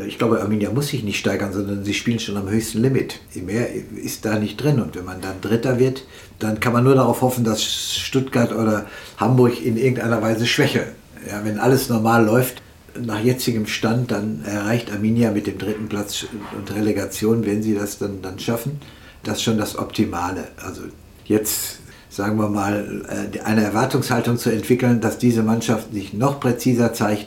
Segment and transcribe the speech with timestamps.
[0.00, 3.20] Äh, ich glaube, Arminia muss sich nicht steigern, sondern sie spielen schon am höchsten Limit.
[3.34, 4.80] Mehr ist da nicht drin.
[4.80, 6.04] Und wenn man dann Dritter wird,
[6.38, 8.86] dann kann man nur darauf hoffen, dass Stuttgart oder
[9.16, 10.86] Hamburg in irgendeiner Weise schwäche.
[11.28, 12.62] Ja, wenn alles normal läuft,
[12.98, 16.26] nach jetzigem Stand, dann erreicht Arminia mit dem dritten Platz
[16.56, 18.80] und Relegation, wenn sie das dann, dann schaffen,
[19.22, 20.48] das schon das Optimale.
[20.56, 20.82] Also
[21.24, 21.78] jetzt
[22.08, 27.26] sagen wir mal, äh, eine Erwartungshaltung zu entwickeln, dass diese Mannschaft sich noch präziser zeigt,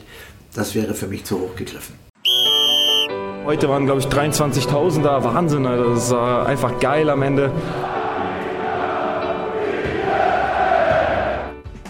[0.53, 2.02] das wäre für mich zu hoch gegriffen.
[3.45, 5.21] Heute waren, glaube ich, 23.000 da.
[5.21, 7.51] Wahnsinn, das war einfach geil am Ende.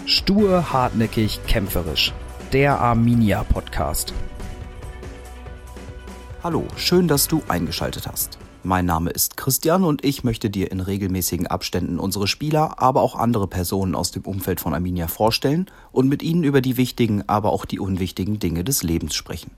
[0.04, 2.12] Stur, hartnäckig, kämpferisch.
[2.52, 4.12] Der Arminia Podcast.
[6.42, 8.36] Hallo, schön, dass du eingeschaltet hast.
[8.64, 13.14] Mein Name ist Christian und ich möchte dir in regelmäßigen Abständen unsere Spieler, aber auch
[13.14, 17.52] andere Personen aus dem Umfeld von Arminia vorstellen und mit ihnen über die wichtigen, aber
[17.52, 19.52] auch die unwichtigen Dinge des Lebens sprechen.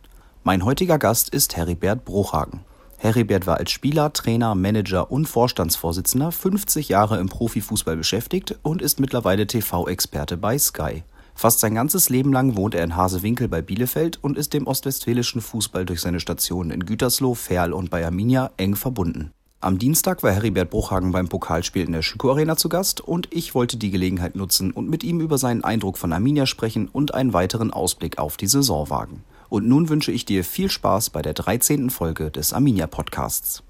[0.47, 2.61] Mein heutiger Gast ist Heribert Bruchhagen.
[2.99, 9.01] Heribert war als Spieler, Trainer, Manager und Vorstandsvorsitzender 50 Jahre im Profifußball beschäftigt und ist
[9.01, 11.03] mittlerweile TV-Experte bei Sky.
[11.35, 15.41] Fast sein ganzes Leben lang wohnt er in Hasewinkel bei Bielefeld und ist dem ostwestfälischen
[15.41, 19.33] Fußball durch seine Stationen in Gütersloh, Ferl und bei Arminia eng verbunden.
[19.59, 23.57] Am Dienstag war Heribert Bruchhagen beim Pokalspiel in der Schüko Arena zu Gast und ich
[23.57, 27.33] wollte die Gelegenheit nutzen und mit ihm über seinen Eindruck von Arminia sprechen und einen
[27.33, 29.25] weiteren Ausblick auf die Saison wagen.
[29.49, 31.91] Und nun wünsche ich dir viel Spaß bei der 13.
[31.91, 33.63] Folge des Arminia Podcasts.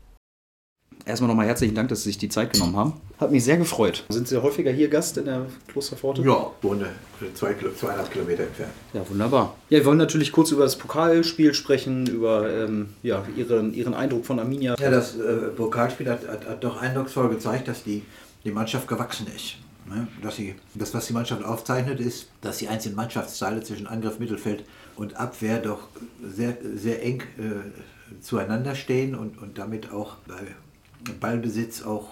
[1.05, 2.95] Erstmal nochmal herzlichen Dank, dass Sie sich die Zeit genommen haben.
[3.21, 4.05] Hat mich sehr gefreut.
[4.09, 6.23] Sind Sie häufiger hier Gast in der Klosterpforte?
[6.23, 6.89] Ja, wohne
[7.35, 8.73] zwei, zweieinhalb Kilometer entfernt.
[8.93, 9.55] Ja, wunderbar.
[9.69, 14.27] Ja, wir wollen natürlich kurz über das Pokalspiel sprechen, über ähm, ja, Ihren, Ihren Eindruck
[14.27, 14.75] von Arminia.
[14.81, 18.03] Ja, das äh, Pokalspiel hat, hat, hat, doch eindrucksvoll gezeigt, dass die,
[18.45, 19.59] die Mannschaft gewachsen ist.
[19.89, 20.09] Ne?
[20.23, 24.65] Dass sie, das, was die Mannschaft aufzeichnet, ist, dass die einzelnen Mannschaftsteile zwischen Angriff, Mittelfeld
[24.97, 25.89] und Abwehr doch
[26.23, 32.09] sehr, sehr eng äh, zueinander stehen und, und damit auch bei Ballbesitz auch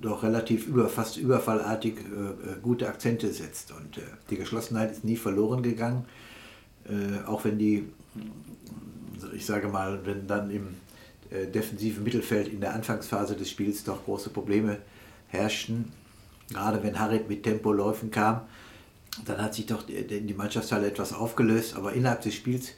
[0.00, 3.72] doch relativ über, fast überfallartig äh, äh, gute Akzente setzt.
[3.72, 6.04] Und äh, die Geschlossenheit ist nie verloren gegangen,
[6.86, 7.84] äh, auch wenn die,
[9.34, 10.68] ich sage mal, wenn dann im
[11.30, 14.78] äh, defensiven Mittelfeld in der Anfangsphase des Spiels doch große Probleme
[15.28, 15.92] herrschten,
[16.50, 18.42] gerade wenn Harit mit Tempoläufen kam,
[19.24, 22.72] dann hat sich doch die, Mannschaftsteile etwas aufgelöst, aber innerhalb des Spiels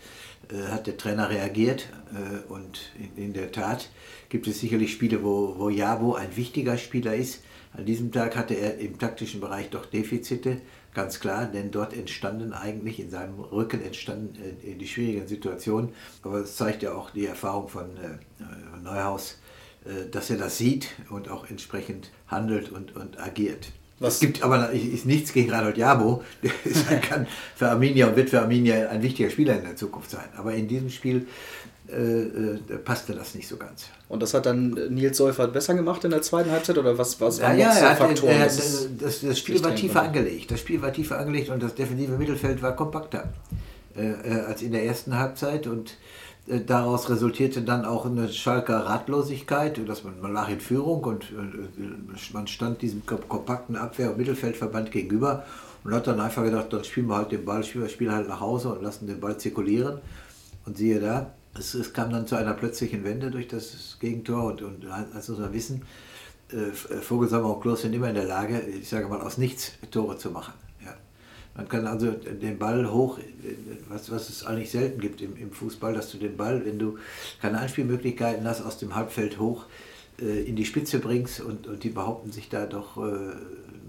[0.51, 3.91] äh, hat der Trainer reagiert äh, und in, der Tat
[4.29, 7.43] gibt es sicherlich Spiele, wo, wo Jabo ein wichtiger Spieler ist.
[7.73, 10.61] An diesem Tag hatte er im taktischen Bereich doch Defizite,
[10.95, 15.91] ganz klar, denn dort entstanden eigentlich, in seinem Rücken entstanden äh, die schwierigen Situationen.
[16.23, 18.19] Aber es zeigt ja auch die Erfahrung von äh,
[18.83, 19.39] Neuhaus,
[20.11, 23.71] dass er das sieht und auch entsprechend handelt und, und agiert.
[23.99, 24.15] Was?
[24.15, 26.23] Es gibt aber ist nichts gegen Reinhold Jabo.
[26.91, 30.29] Der kann für Arminia und wird für Arminia ein wichtiger Spieler in der Zukunft sein.
[30.37, 31.27] Aber in diesem Spiel
[31.89, 33.87] äh, äh, passte das nicht so ganz.
[34.09, 37.41] Und das hat dann Nils Seufert besser gemacht in der zweiten Halbzeit oder was, was
[37.41, 38.33] waren ja, ja, Faktoren?
[38.33, 40.51] Er, er, das, das, das, Spiel war tiefer angelegt.
[40.51, 43.33] Das Spiel war tiefer angelegt und das defensive Mittelfeld war kompakter
[43.97, 45.97] äh, äh als in der ersten Halbzeit und
[46.47, 52.33] daraus resultierte dann auch eine Schalker Ratlosigkeit, dass man, man lag in Führung und äh,
[52.33, 55.45] man stand diesem kompakten Abwehr- und Mittelfeldverband gegenüber
[55.83, 58.29] und hat dann einfach gedacht, dann spielen wir halt den Ball, spielen wir spielen halt
[58.29, 59.99] nach Hause und lassen den Ball zirkulieren.
[60.65, 64.63] Und siehe da, es, es kam dann zu einer plötzlichen Wende durch das Gegentor und,
[64.63, 65.83] und als man wissen,
[66.51, 70.17] äh, Vogelsammer und Klos sind immer in der Lage, ich sage mal, aus nichts Tore
[70.19, 70.53] zu machen.
[71.57, 73.19] Man kann also den Ball hoch,
[73.89, 76.99] was, was es eigentlich selten gibt im, im Fußball, dass du den Ball, wenn du
[77.41, 79.65] keine Anspielmöglichkeiten hast, aus dem Halbfeld hoch
[80.21, 83.35] äh, in die Spitze bringst und, und die behaupten sich da doch äh,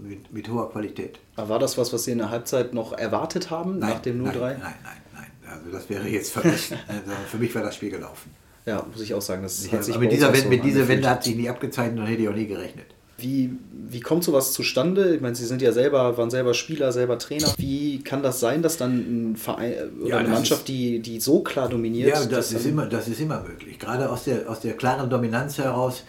[0.02, 1.18] mit, mit, hoher Qualität.
[1.36, 4.24] Aber war das was, was Sie in der Halbzeit noch erwartet haben nein, nach dem
[4.24, 4.32] 0-3?
[4.32, 5.26] Nein, nein, nein, nein.
[5.50, 6.78] Also das wäre jetzt vergessen.
[6.88, 8.30] also für mich war das Spiel gelaufen.
[8.64, 9.42] Ja, muss ich auch sagen.
[9.42, 12.06] Das hat sich aber mit dieser, Wende, mit dieser Wende hat sich nie abgezeichnet und
[12.06, 12.86] hätte ich auch nie gerechnet.
[13.18, 15.16] Wie, wie kommt sowas zustande?
[15.16, 17.52] Ich meine, Sie sind ja selber, waren selber Spieler, selber Trainer.
[17.56, 21.18] Wie kann das sein, dass dann ein Verein oder ja, eine Mannschaft, ist, die, die
[21.18, 22.10] so klar dominiert?
[22.10, 23.80] Ja, das, ist immer, das ist immer möglich.
[23.80, 26.04] Gerade aus der, aus der klaren Dominanz heraus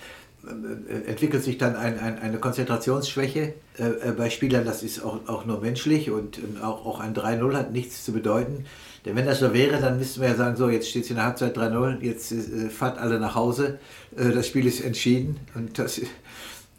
[0.45, 4.63] äh, entwickelt sich dann ein, ein, eine Konzentrationsschwäche äh, bei Spielern.
[4.63, 8.65] Das ist auch, auch nur menschlich und auch, auch ein 3-0 hat nichts zu bedeuten.
[9.05, 11.15] Denn wenn das so wäre, dann müssten wir ja sagen, so, jetzt steht es in
[11.15, 13.79] der Halbzeit 3-0, jetzt äh, fahrt alle nach Hause,
[14.15, 15.39] äh, das Spiel ist entschieden.
[15.55, 15.99] Und das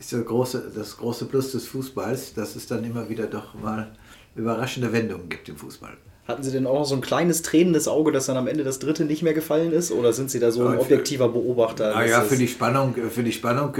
[0.01, 3.93] ist das große, das große Plus des Fußballs, dass es dann immer wieder doch mal
[4.35, 5.93] überraschende Wendungen gibt im Fußball.
[6.27, 9.05] Hatten Sie denn auch so ein kleines tränendes Auge, dass dann am Ende das dritte
[9.05, 9.93] nicht mehr gefallen ist?
[9.93, 11.93] Oder sind Sie da so ein objektiver Beobachter?
[11.93, 13.75] Naja, für die Spannung, für die Spannung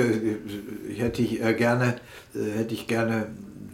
[0.97, 1.97] hätte ich gerne,
[2.35, 3.29] hätte ich gerne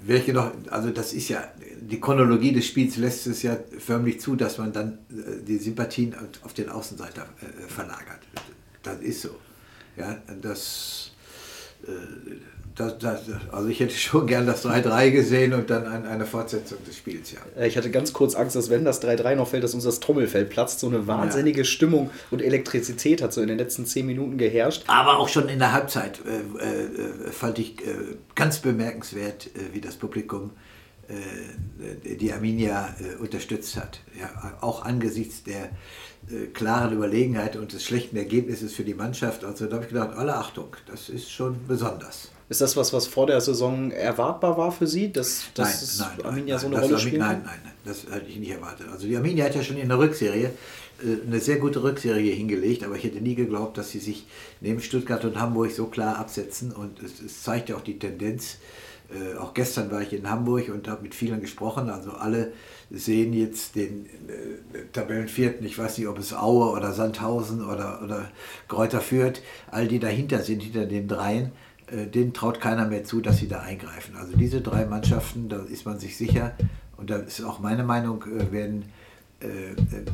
[0.04, 1.42] welche noch, also das ist ja
[1.90, 6.14] die Chronologie des Spiels lässt es ja förmlich zu, dass man dann äh, die Sympathien
[6.42, 8.20] auf den Außenseiter äh, verlagert.
[8.82, 9.30] Das ist so.
[9.96, 11.15] Ja, das, äh,
[12.76, 13.20] das, das,
[13.50, 17.32] also ich hätte schon gern das 3-3 gesehen und dann ein, eine Fortsetzung des Spiels,
[17.32, 17.38] ja.
[17.60, 20.00] Äh, ich hatte ganz kurz Angst, dass wenn das 3-3 noch fällt, dass uns das
[20.00, 20.80] Trommelfell platzt.
[20.80, 21.64] So eine wahnsinnige ja.
[21.64, 24.84] Stimmung und Elektrizität hat so in den letzten zehn Minuten geherrscht.
[24.86, 27.94] Aber auch schon in der Halbzeit äh, äh, fand ich äh,
[28.34, 30.50] ganz bemerkenswert, äh, wie das Publikum
[31.08, 34.00] äh, die Arminia unterstützt hat.
[34.18, 35.70] Ja, auch angesichts der
[36.52, 39.44] klaren Überlegenheit und des schlechten Ergebnisses für die Mannschaft.
[39.44, 42.30] Also da habe ich gedacht, alle Achtung, das ist schon besonders.
[42.48, 46.26] Ist das was, was vor der Saison erwartbar war für Sie, dass, dass nein, nein,
[46.26, 47.18] Arminia nein, so eine Rolle spielt?
[47.18, 48.86] Nein, nein, nein, das hätte ich nicht erwartet.
[48.92, 50.52] Also die Arminia hat ja schon in der Rückserie
[51.02, 54.26] äh, eine sehr gute Rückserie hingelegt, aber ich hätte nie geglaubt, dass sie sich
[54.60, 58.58] neben Stuttgart und Hamburg so klar absetzen und es, es zeigt ja auch die Tendenz.
[59.10, 61.90] Äh, auch gestern war ich in Hamburg und habe mit vielen gesprochen.
[61.90, 62.52] Also alle
[62.90, 68.30] sehen jetzt den äh, Tabellenvierten, ich weiß nicht, ob es Aue oder Sandhausen oder, oder
[68.68, 71.52] Kräuter führt, all die dahinter sind, hinter den dreien
[71.88, 74.16] äh, denen traut keiner mehr zu, dass sie da eingreifen.
[74.16, 76.52] Also diese drei Mannschaften, da ist man sich sicher,
[76.96, 78.86] und da ist auch meine Meinung, äh, werden
[79.38, 79.46] äh,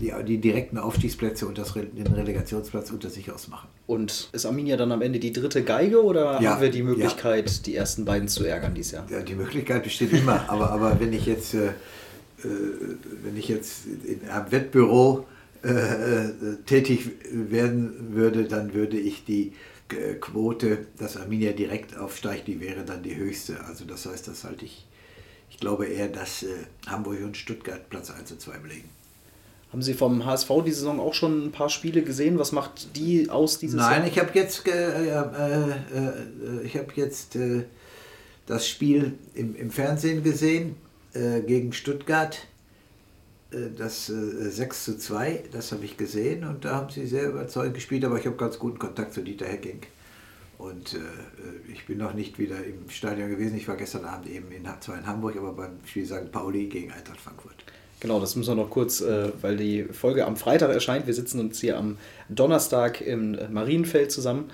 [0.00, 3.69] die, die direkten Aufstiegsplätze und das, den Relegationsplatz unter sich ausmachen.
[3.86, 7.48] Und ist Arminia dann am Ende die dritte Geige oder ja, haben wir die Möglichkeit,
[7.48, 7.62] ja.
[7.64, 9.06] die ersten beiden zu ärgern dieses Jahr?
[9.10, 11.70] Ja, die Möglichkeit besteht immer, aber, aber wenn ich jetzt, äh,
[12.44, 15.26] wenn ich jetzt in einem Wettbüro
[15.62, 16.30] äh,
[16.66, 19.52] tätig werden würde, dann würde ich die
[20.20, 23.62] Quote, dass Arminia direkt aufsteigt, die wäre dann die höchste.
[23.64, 24.86] Also das heißt, das halte ich,
[25.50, 26.48] ich glaube eher, dass äh,
[26.86, 28.88] Hamburg und Stuttgart Platz 1 und 2 belegen.
[29.70, 32.38] Haben Sie vom HSV die Saison auch schon ein paar Spiele gesehen?
[32.38, 37.64] Was macht die aus dieses Nein, ich habe jetzt, äh, äh, ich hab jetzt äh,
[38.46, 40.76] das Spiel im, im Fernsehen gesehen
[41.14, 42.46] äh, gegen Stuttgart
[43.52, 47.28] äh, das 6 äh, zu 2, das habe ich gesehen und da haben sie sehr
[47.28, 49.80] überzeugend gespielt, aber ich habe ganz guten Kontakt zu Dieter Hecking.
[50.58, 50.98] Und äh,
[51.72, 53.56] ich bin noch nicht wieder im Stadion gewesen.
[53.56, 56.30] Ich war gestern Abend eben in, zwar in Hamburg, aber beim Spiel St.
[56.30, 57.56] Pauli gegen Eintracht Frankfurt.
[57.98, 61.06] Genau, das müssen wir noch kurz, äh, weil die Folge am Freitag erscheint.
[61.06, 61.98] Wir sitzen uns hier am
[62.28, 64.50] Donnerstag im Marienfeld zusammen.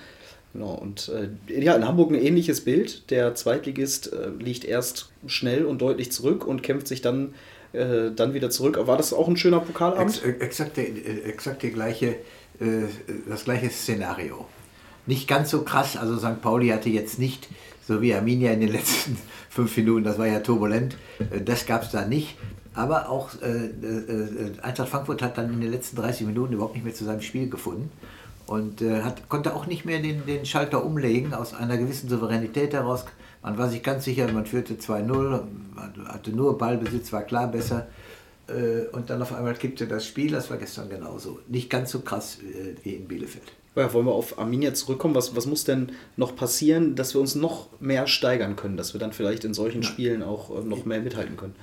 [0.53, 3.11] Genau, und äh, ja, in Hamburg ein ähnliches Bild.
[3.11, 7.33] Der Zweitligist äh, liegt erst schnell und deutlich zurück und kämpft sich dann
[7.73, 8.79] äh, dann wieder zurück.
[8.81, 10.23] War das auch ein schöner Pokalabend?
[10.23, 10.87] Ex exakt, der,
[11.27, 12.07] exakt der gleiche,
[12.59, 12.87] äh,
[13.27, 14.47] das gleiche Szenario.
[15.05, 16.41] Nicht ganz so krass, also St.
[16.41, 17.47] Pauli hatte jetzt nicht,
[17.87, 19.17] so wie Arminia in den letzten
[19.49, 20.97] fünf Minuten, das war ja turbulent,
[21.31, 22.37] äh, das gab es da nicht.
[22.73, 26.85] Aber auch äh, äh, Eintracht Frankfurt hat dann in den letzten 30 Minuten überhaupt nicht
[26.85, 27.91] mehr zu seinem Spiel gefunden
[28.49, 32.73] und äh, hat, konnte auch nicht mehr den, den Schalter umlegen aus einer gewissen Souveränität
[32.73, 33.05] heraus
[33.41, 35.41] man war sich ganz sicher, man führte 2-0,
[36.05, 37.87] hatte nur Ballbesitz, war klar besser.
[38.47, 41.39] Äh, und dann auf einmal kippte das Spiel, das war gestern genauso.
[41.47, 43.51] Nicht ganz so krass äh, wie in Bielefeld.
[43.75, 45.15] Ja, wollen wir auf Arminia zurückkommen?
[45.15, 48.99] Was, was muss denn noch passieren, dass wir uns noch mehr steigern können, dass wir
[48.99, 51.55] dann vielleicht in solchen Spielen auch äh, noch mehr mithalten können?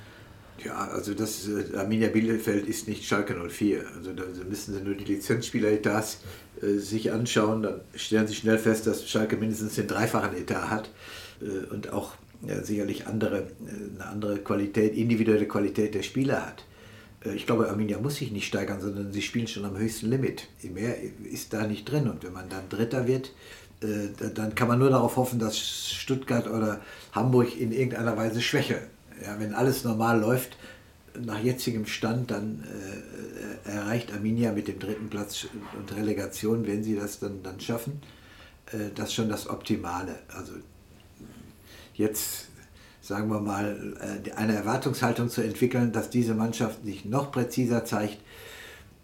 [0.63, 3.83] Ja, also das Arminia Bielefeld ist nicht Schalke 04.
[3.95, 6.19] Also da müssen sie nur die Lizenzspieler-Etats
[6.61, 10.89] äh, sich anschauen, dann stellen sie schnell fest, dass Schalke mindestens den dreifachen Etat hat.
[11.41, 12.13] Äh, und auch
[12.45, 16.65] ja, sicherlich andere, äh, eine andere Qualität, individuelle Qualität der Spieler hat.
[17.25, 20.47] Äh, ich glaube, Arminia muss sich nicht steigern, sondern sie spielen schon am höchsten Limit.
[20.63, 20.95] Mehr
[21.31, 22.09] ist da nicht drin.
[22.09, 23.33] Und wenn man dann Dritter wird,
[23.79, 28.79] dann kann man nur darauf hoffen, dass Stuttgart oder Hamburg in irgendeiner Weise schwächer.
[29.23, 30.57] Ja, wenn alles normal läuft,
[31.19, 32.63] nach jetzigem Stand, dann
[33.65, 35.47] äh, erreicht Arminia mit dem dritten Platz
[35.77, 38.01] und Relegation, wenn sie das dann, dann schaffen,
[38.71, 40.15] äh, das schon das Optimale.
[40.29, 40.53] Also
[41.95, 42.47] jetzt,
[43.01, 48.19] sagen wir mal, äh, eine Erwartungshaltung zu entwickeln, dass diese Mannschaft sich noch präziser zeigt,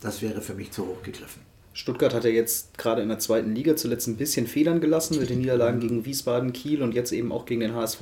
[0.01, 1.41] das wäre für mich zu hoch gegriffen.
[1.73, 5.31] Stuttgart hat ja jetzt gerade in der zweiten Liga zuletzt ein bisschen Fehlern gelassen mit
[5.31, 7.99] den Niederlagen gegen Wiesbaden, Kiel und jetzt eben auch gegen den HSV.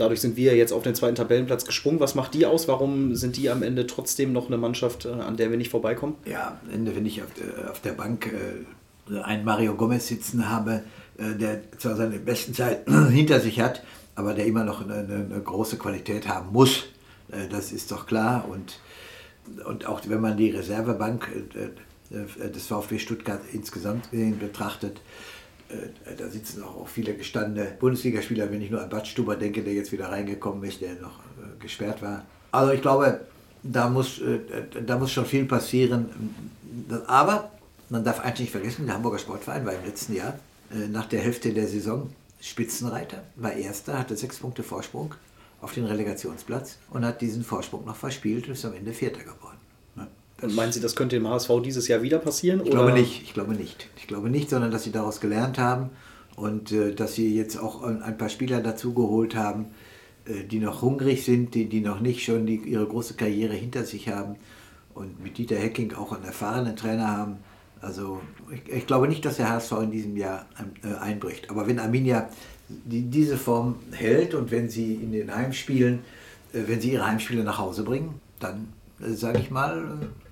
[0.00, 2.00] Dadurch sind wir jetzt auf den zweiten Tabellenplatz gesprungen.
[2.00, 2.68] Was macht die aus?
[2.68, 6.14] Warum sind die am Ende trotzdem noch eine Mannschaft, äh, an der wir nicht vorbeikommen?
[6.24, 10.48] Ja, am Ende, wenn ich auf der, auf der Bank äh, einen Mario Gomez sitzen
[10.48, 10.84] habe,
[11.18, 13.82] äh, der zwar seine besten Zeit hinter sich hat,
[14.14, 16.84] aber der immer noch eine, große Qualität haben muss.
[17.30, 18.46] Äh, das ist doch klar.
[18.48, 18.80] Und,
[19.66, 25.00] und auch wenn man die Reservebank äh, äh, des VfB Stuttgart insgesamt betrachtet,
[26.18, 29.92] da sitzen auch viele gestandene Bundesligaspieler, wenn ich nur an Bad Stuber denke, der jetzt
[29.92, 31.20] wieder reingekommen ist, der noch
[31.60, 32.24] gesperrt war.
[32.52, 33.20] Also ich glaube,
[33.62, 34.20] da muss,
[34.86, 36.08] da muss schon viel passieren.
[37.06, 37.50] Aber
[37.88, 40.38] man darf eigentlich nicht vergessen, der Hamburger Sportverein war im letzten Jahr
[40.90, 42.10] nach der Hälfte der Saison
[42.40, 45.14] Spitzenreiter, war Erster, hatte sechs Punkte Vorsprung
[45.60, 49.49] auf den Relegationsplatz und hat diesen Vorsprung noch verspielt und ist am Ende Vierter geworden.
[50.42, 52.62] Und meinen Sie, das könnte dem HSV dieses Jahr wieder passieren?
[52.64, 53.88] Ich glaube nicht, ich glaube nicht.
[53.96, 55.90] Ich glaube nicht, sondern dass sie daraus gelernt haben
[56.36, 59.66] und äh, dass sie jetzt auch ein paar Spieler dazugeholt haben,
[60.24, 63.84] äh, die noch hungrig sind, die, die noch nicht schon die, ihre große Karriere hinter
[63.84, 64.36] sich haben
[64.94, 67.36] und mit Dieter Hecking auch einen erfahrenen Trainer haben.
[67.80, 68.20] Also
[68.52, 70.46] ich, ich glaube nicht, dass der HSV in diesem Jahr
[70.82, 71.50] äh, einbricht.
[71.50, 72.28] Aber wenn Arminia
[72.68, 76.00] die, diese Form hält und wenn sie in den Heimspielen,
[76.52, 78.68] äh, wenn sie ihre Heimspiele nach Hause bringen, dann
[79.00, 79.82] sage ich mal,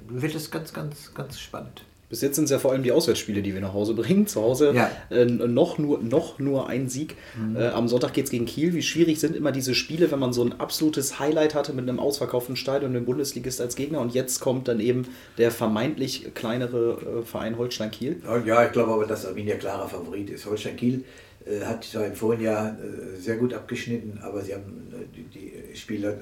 [0.09, 1.85] wird es ganz, ganz, ganz spannend.
[2.11, 4.27] Bis jetzt sind es ja vor allem die Auswärtsspiele, die wir nach Hause bringen.
[4.27, 4.91] Zu Hause Ja.
[5.11, 7.17] äh, noch, nur, noch nur ein Sieg.
[7.55, 8.73] Äh, am Sonntag geht es gegen Kiel.
[8.73, 12.01] Wie schwierig sind immer diese Spiele, wenn man so ein absolutes Highlight hatte mit einem
[12.01, 15.07] ausverkauften Stadion und einem Bundesligist als Gegner und jetzt kommt dann eben
[15.37, 18.23] der vermeintlich kleinere äh, Verein Holstein Kiel.
[18.47, 20.47] Ja, ich glaube aber, dass Arminia klarer Favorit ist.
[20.47, 21.05] Holstein Kiel
[21.45, 25.25] äh, hat zwar im vorigen Jahr äh, sehr gut abgeschnitten, aber sie haben äh, die,
[25.71, 26.15] die Spieler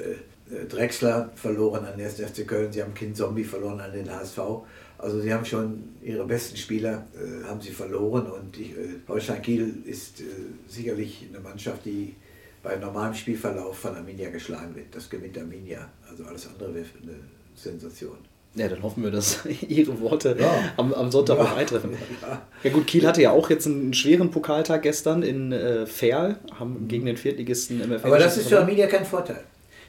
[0.68, 2.20] Drexler verloren an den 1.
[2.20, 4.38] FC Köln, sie haben Kind Zombie verloren an den HSV.
[4.98, 8.74] Also sie haben schon ihre besten Spieler äh, haben sie verloren und ich, äh,
[9.08, 10.24] Holstein Kiel ist äh,
[10.68, 12.14] sicherlich eine Mannschaft, die
[12.62, 14.86] bei normalem Spielverlauf von Arminia geschlagen wird.
[14.92, 15.88] Das gewinnt Arminia.
[16.08, 17.14] Also alles andere wäre eine
[17.54, 18.16] Sensation.
[18.54, 20.72] Ja, dann hoffen wir, dass Ihre Worte Ja.
[20.78, 21.44] am, am Sonntag Ja.
[21.44, 21.90] auch eintreffen.
[22.22, 22.42] Ja.
[22.62, 26.88] Ja gut, Kiel hatte ja auch jetzt einen schweren Pokaltag gestern in äh, Ferl, haben
[26.88, 28.06] gegen den Viertligisten MFL.
[28.06, 28.60] Aber das ist für.
[28.60, 29.44] Arminia kein Vorteil.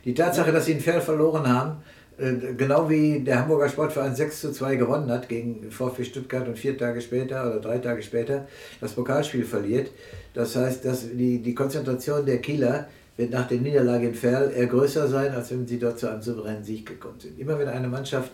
[0.07, 1.83] Die Tatsache, dass sie in Ferl verloren haben,
[2.17, 6.57] äh, genau wie der Hamburger Sportverein 6 zu 2 gewonnen hat gegen VfB Stuttgart und
[6.57, 8.47] vier Tage später oder drei Tage später
[8.79, 9.91] das Pokalspiel verliert.
[10.33, 12.87] Das heißt, dass die, die Konzentration der Kieler
[13.17, 16.21] wird nach der Niederlage in Ferl eher größer sein, als wenn sie dort zu einem
[16.21, 17.37] souveränen Sieg gekommen sind.
[17.37, 18.31] Immer wenn eine Mannschaft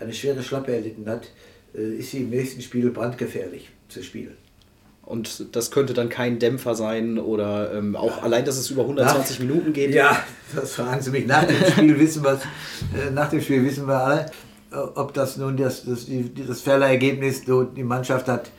[0.00, 1.30] eine schwere Schlappe erlitten hat,
[1.72, 4.36] äh, ist sie im nächsten Spiel brandgefährlich zu spielen.
[5.04, 9.40] Und das könnte dann kein Dämpfer sein oder ähm, auch allein, dass es über 120
[9.40, 9.94] Nach- Minuten geht.
[9.94, 10.16] Ja,
[10.54, 11.26] das fragen Sie mich.
[11.26, 14.26] Nach dem Spiel wissen wir äh, nach dem Spiel wissen wir alle,
[14.70, 18.50] äh, ob das nun das, das, die, das Ergebnis so die Mannschaft hat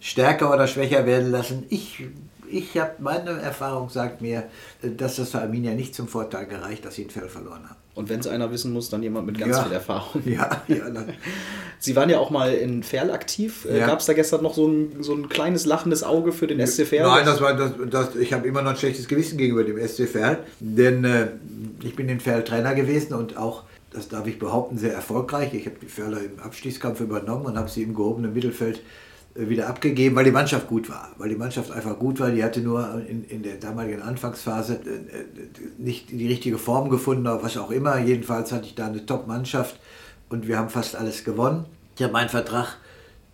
[0.00, 1.64] stärker oder schwächer werden lassen.
[1.70, 2.04] Ich,
[2.50, 4.44] ich habe meine Erfahrung sagt mir,
[4.82, 7.76] äh, dass das für Arminia nicht zum Vorteil gereicht, dass sie in Fell verloren haben.
[7.94, 9.62] Und wenn es einer wissen muss, dann jemand mit ganz Ja.
[9.62, 10.22] viel Erfahrung.
[10.26, 11.10] Ja, ja, dann,
[11.78, 13.66] Sie waren ja auch mal in Ferl aktiv.
[13.70, 13.86] Äh, Ja.
[13.86, 16.86] Gab es da gestern noch so ein, so ein kleines lachendes Auge für den SC
[16.86, 17.06] Ferl?
[17.06, 20.08] Nein, das war das, das, ich habe immer noch ein schlechtes Gewissen gegenüber dem SC
[20.08, 21.28] Verl, denn äh,
[21.82, 25.54] ich bin in Verl Trainer gewesen und auch, das darf ich behaupten, sehr erfolgreich.
[25.54, 28.80] Ich habe die Verler im Abstiegskampf übernommen und habe sie im gehobenen Mittelfeld äh,
[29.34, 31.10] wieder abgegeben, weil die Mannschaft gut war.
[31.18, 32.30] Weil die Mannschaft einfach gut war.
[32.30, 35.24] Die hatte nur in, in der damaligen Anfangsphase äh, äh,
[35.78, 37.98] nicht die richtige Form gefunden oder was auch immer.
[37.98, 39.78] Jedenfalls hatte ich da eine Top-Mannschaft
[40.28, 41.64] und wir haben fast alles gewonnen.
[41.96, 42.76] Ich habe meinen Vertrag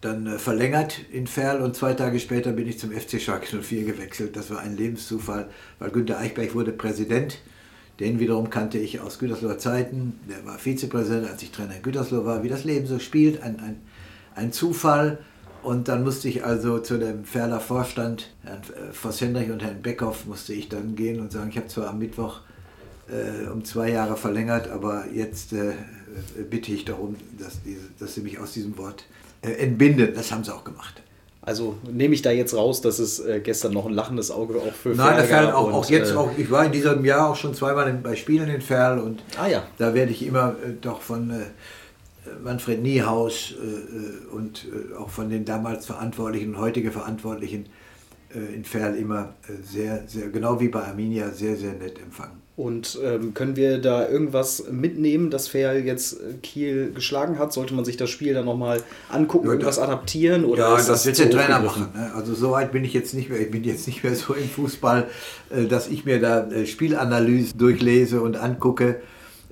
[0.01, 3.85] dann äh, verlängert in Ferl und zwei Tage später bin ich zum FC Schalke 04
[3.85, 4.37] gewechselt.
[4.37, 7.39] Das war ein Lebenszufall, weil Günter Eichberg wurde Präsident.
[8.01, 10.19] Den wiederum kannte ich aus Gütersloher Zeiten.
[10.31, 12.43] Der war Vizepräsident, als ich Trainer in Gütersloh war.
[12.43, 13.77] Wie das Leben so spielt, ein, ein,
[14.35, 15.19] ein Zufall.
[15.63, 19.83] Und dann musste ich also zu dem Ferler Vorstand, Herrn äh, Voss Hendrich und Herrn
[19.83, 22.41] Beckhoff, musste ich dann gehen und sagen, ich habe zwar am Mittwoch
[23.09, 25.73] äh, um zwei Jahre verlängert, aber jetzt äh,
[26.49, 29.05] bitte ich darum, dass, diese, dass sie mich aus diesem Wort
[29.43, 30.13] äh, entbinden.
[30.15, 31.03] Das haben sie auch gemacht.
[31.43, 34.73] Also nehme ich da jetzt raus, dass es äh, gestern noch ein lachendes Auge auch
[34.75, 37.31] für Nein, Ferl fällt auch, und, auch jetzt äh, auch, ich war in diesem Jahr
[37.31, 39.63] auch schon zweimal bei Spielen in Ferl und Ah ja.
[39.79, 41.33] da werde ich immer doch von
[42.43, 47.67] Manfred Niehaus äh, äh, und äh, auch von den damals Verantwortlichen und heutige Verantwortlichen
[48.55, 52.41] in Ferl immer sehr, sehr, genau wie bei Arminia, sehr, sehr nett empfangen.
[52.55, 57.53] Und ähm, können wir da irgendwas mitnehmen, dass Ferl jetzt Kiel geschlagen hat?
[57.53, 60.45] Sollte man sich das Spiel dann nochmal angucken, Ja, irgendwas das- adaptieren?
[60.45, 61.89] Oder ja, ist das wird der Trainer machen.
[61.93, 62.13] Ne?
[62.15, 63.41] Also so weit bin ich jetzt nicht mehr.
[63.41, 65.09] Ich bin jetzt nicht mehr so im Fußball,
[65.69, 69.01] dass ich mir da Spielanalysen durchlese und angucke,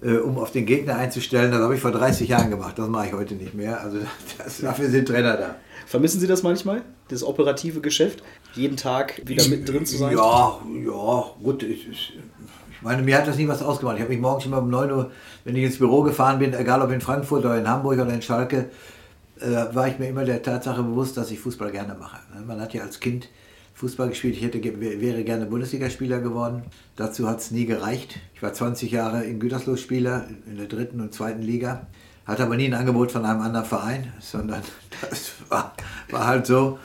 [0.02, 1.50] äh, um auf den Gegner einzustellen.
[1.50, 2.78] Das habe ich vor 30 Jahren gemacht.
[2.78, 3.81] Das mache ich heute nicht mehr.
[3.81, 3.99] Also
[4.38, 5.57] das, dafür sind Trainer da.
[5.87, 6.83] Vermissen Sie das manchmal?
[7.09, 8.23] Das operative Geschäft?
[8.55, 10.14] Jeden Tag wieder mittendrin zu sein?
[10.14, 11.62] Ja, ja, gut.
[11.62, 12.19] Ich, ich,
[12.83, 13.97] meine, mir hat das nie was ausgemacht.
[13.97, 15.11] Ich habe mich morgens immer um 9 Uhr,
[15.45, 18.21] wenn ich ins Büro gefahren bin, egal ob in Frankfurt oder in Hamburg oder in
[18.21, 18.71] Schalke,
[19.40, 22.19] äh, war ich mir immer der Tatsache bewusst, dass ich Fußball gerne mache.
[22.47, 23.28] Man hat ja als Kind
[23.78, 24.37] Fußball gespielt.
[24.37, 26.62] Ich hätte, wäre gerne Bundesligaspieler geworden.
[26.97, 28.18] Dazu hat es nie gereicht.
[28.35, 31.87] Ich war 20 Jahre in Gütersloh Spieler in der dritten und zweiten Liga.
[32.26, 34.62] Hatte aber nie ein Angebot von einem anderen Verein, sondern
[35.00, 35.75] das war,
[36.11, 36.80] war halt so.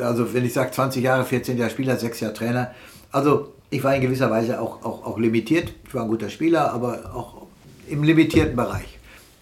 [0.00, 2.70] Also wenn ich sage 20 Jahre, 14 Jahre Spieler, 6 Jahre Trainer.
[3.10, 5.72] Also ich war in gewisser Weise auch, auch, auch limitiert.
[5.88, 7.46] Ich war ein guter Spieler, aber auch
[7.88, 8.98] im limitierten Bereich.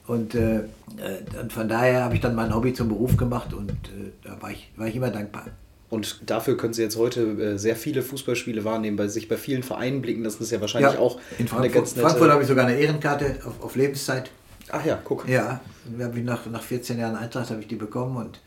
[0.06, 0.62] Und, äh, äh,
[1.50, 4.70] von daher habe ich dann mein Hobby zum Beruf gemacht und äh, da war ich,
[4.76, 5.44] war ich immer dankbar.
[5.88, 9.62] Und dafür können Sie jetzt heute äh, sehr viele Fußballspiele wahrnehmen, bei sich bei vielen
[9.62, 10.24] Vereinen blicken.
[10.24, 11.92] Das ist ja wahrscheinlich ja, auch in Frankfurt.
[11.92, 14.30] In Frankfurt habe ich sogar eine Ehrenkarte auf, auf Lebenszeit.
[14.70, 15.28] Ach ja, guck.
[15.28, 15.60] Ja,
[15.96, 18.40] nach, nach 14 Jahren Eintracht habe ich die bekommen und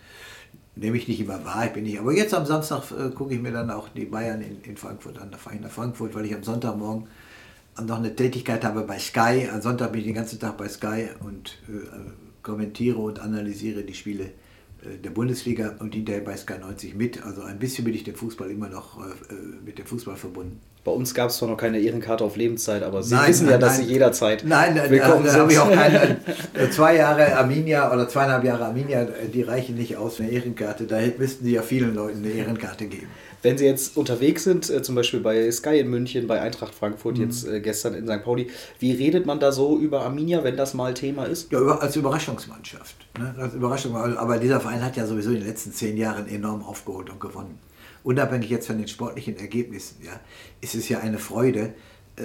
[0.76, 2.00] nehme ich nicht immer wahr, ich bin nicht.
[2.00, 5.18] Aber jetzt am Samstag äh, gucke ich mir dann auch die Bayern in, in Frankfurt
[5.20, 5.32] an.
[5.32, 7.08] Da fahre ich nach Frankfurt, weil ich am Sonntagmorgen
[7.86, 9.48] noch eine Tätigkeit habe bei Sky.
[9.54, 11.88] Am Sonntag bin ich den ganzen Tag bei Sky und äh,
[12.44, 14.32] kommentiere und analysiere die Spiele
[15.04, 17.24] der Bundesliga und hinterher bei Sky 90 mit.
[17.24, 20.62] Also ein bisschen bin ich dem Fußball immer noch äh, äh mit dem Fußball verbunden.
[20.86, 23.54] Bei uns gab es zwar noch keine Ehrenkarte auf Lebenszeit, aber Sie nein, wissen nein,
[23.54, 23.88] ja, dass nein.
[23.88, 26.18] Sie jederzeit nein, willkommen da, da habe ich auch keine.
[26.72, 30.86] zwei Jahre Arminia oder zweieinhalb Jahre Arminia, die reichen nicht aus für eine Ehrenkarte.
[30.86, 33.08] Da müssten Sie ja vielen Leuten eine Ehrenkarte geben.
[33.42, 37.18] Wenn Sie jetzt unterwegs sind, äh, zum Beispiel bei Sky in München, bei Eintracht Frankfurt,
[37.18, 37.26] mhm.
[37.26, 38.24] jetzt äh, gestern in St.
[38.24, 38.48] Pauli,
[38.80, 41.52] wie redet man da so über Arminia, wenn das mal Thema ist?
[41.52, 42.96] Ja, als Überraschungsmannschaft.
[43.18, 43.34] Ne?
[43.38, 47.10] Als Überraschung, aber dieser Verein hat ja sowieso in den letzten zehn Jahren enorm aufgeholt
[47.10, 47.60] und gewonnen.
[48.04, 50.20] Unabhängig jetzt von den sportlichen Ergebnissen, ja,
[50.62, 51.74] ist es ja eine Freude,
[52.16, 52.24] äh,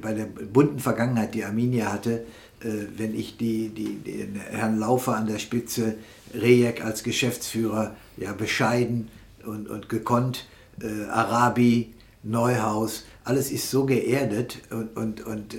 [0.00, 2.24] bei der bunten Vergangenheit, die Arminia hatte,
[2.60, 5.94] äh, wenn ich die, die, den Herrn Laufer an der Spitze,
[6.34, 9.08] Rejek als Geschäftsführer, ja, bescheiden,
[9.44, 10.46] und, und gekonnt,
[10.82, 15.58] äh, Arabi, Neuhaus, alles ist so geerdet und, und, und äh,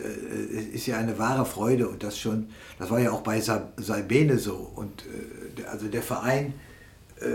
[0.57, 4.37] es ist ja eine wahre Freude und das schon, das war ja auch bei Saibene
[4.37, 6.53] so und äh, also der Verein,
[7.21, 7.25] äh,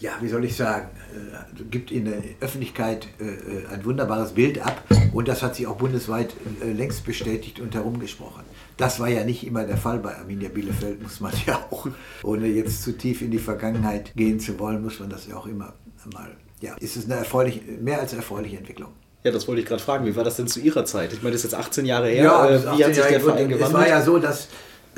[0.00, 4.64] ja, wie soll ich sagen, äh, gibt in der Öffentlichkeit äh, äh, ein wunderbares Bild
[4.64, 8.44] ab und das hat sich auch bundesweit längst bestätigt und herumgesprochen.
[8.76, 11.88] Das war ja nicht immer der Fall bei Arminia Bielefeld, muss man ja auch,
[12.22, 15.46] ohne jetzt zu tief in die Vergangenheit gehen zu wollen, muss man das ja auch
[15.46, 15.74] immer
[16.14, 18.92] mal, ja, ist es eine erfreuliche, mehr als erfreuliche Entwicklung.
[19.24, 20.06] Ja, das wollte ich gerade fragen.
[20.06, 21.12] Wie war das denn zu Ihrer Zeit?
[21.12, 22.22] Ich meine, das ist jetzt 18 Jahre her.
[22.22, 23.62] Ja, äh, wie hat sich der Verein gewandelt?
[23.62, 24.48] Es war ja so, dass äh,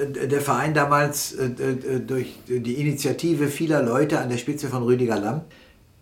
[0.06, 1.50] der Verein damals äh,
[2.00, 5.42] durch die Initiative vieler Leute an der Spitze von Rüdiger Lamm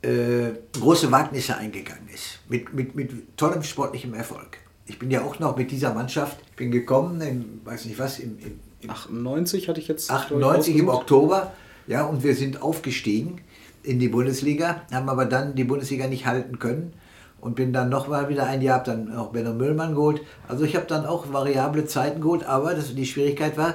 [0.03, 2.39] äh, große Wagnisse eingegangen ist.
[2.49, 6.71] Mit, mit, mit tollem sportlichem Erfolg ich bin ja auch noch mit dieser Mannschaft, bin
[6.71, 10.11] gekommen, in, weiß nicht was, im, im, im 98 hatte ich jetzt.
[10.11, 11.53] 98 im Oktober,
[11.87, 13.41] ja, und wir sind aufgestiegen
[13.83, 16.95] in die Bundesliga, haben aber dann die Bundesliga nicht halten können
[17.41, 20.21] und bin dann nochmal wieder ein Jahr, habe dann auch Benno Müllmann geholt.
[20.49, 23.75] Also ich habe dann auch variable Zeiten geholt, aber das, die Schwierigkeit war,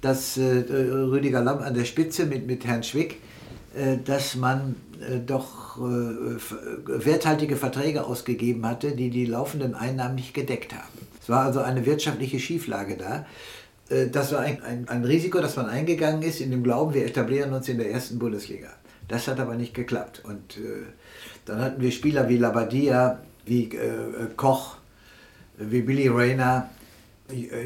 [0.00, 3.20] dass äh, Rüdiger Lamm an der Spitze mit, mit Herrn Schwick,
[3.74, 10.34] äh, dass man äh, doch äh, werthaltige Verträge ausgegeben hatte, die die laufenden Einnahmen nicht
[10.34, 11.06] gedeckt haben.
[11.20, 13.26] Es war also eine wirtschaftliche Schieflage da.
[13.94, 17.04] Äh, das war ein, ein, ein Risiko, das man eingegangen ist, in dem Glauben, wir
[17.04, 18.68] etablieren uns in der ersten Bundesliga.
[19.08, 20.22] Das hat aber nicht geklappt.
[20.24, 20.84] Und äh,
[21.44, 24.76] dann hatten wir Spieler wie Labadia, wie äh, Koch,
[25.58, 26.70] wie Billy Rayner,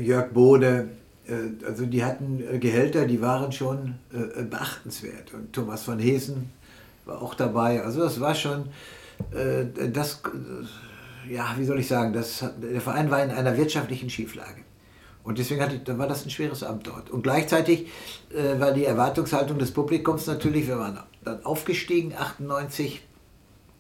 [0.01, 0.89] Jörg Bode,
[1.67, 3.95] also die hatten Gehälter, die waren schon
[4.51, 5.33] beachtenswert.
[5.33, 6.51] Und Thomas von Hesen
[7.05, 7.83] war auch dabei.
[7.83, 8.69] Also das war schon,
[9.33, 10.23] äh, das,
[11.29, 14.63] ja, wie soll ich sagen, das, der Verein war in einer wirtschaftlichen Schieflage.
[15.23, 17.11] Und deswegen hatte, da war das ein schweres Amt dort.
[17.11, 17.87] Und gleichzeitig
[18.31, 23.03] äh, war die Erwartungshaltung des Publikums natürlich, wir waren dann aufgestiegen, 98,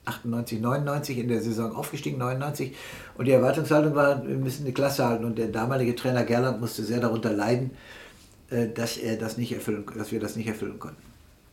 [0.04, 2.74] 98, 99 in der Saison aufgestiegen, 99.
[3.16, 5.24] Und die Erwartungshaltung war, wir müssen die Klasse halten.
[5.24, 7.70] Und der damalige Trainer Gerland musste sehr darunter leiden,
[8.50, 11.02] äh, dass, er das nicht erfüllen, dass wir das nicht erfüllen konnten.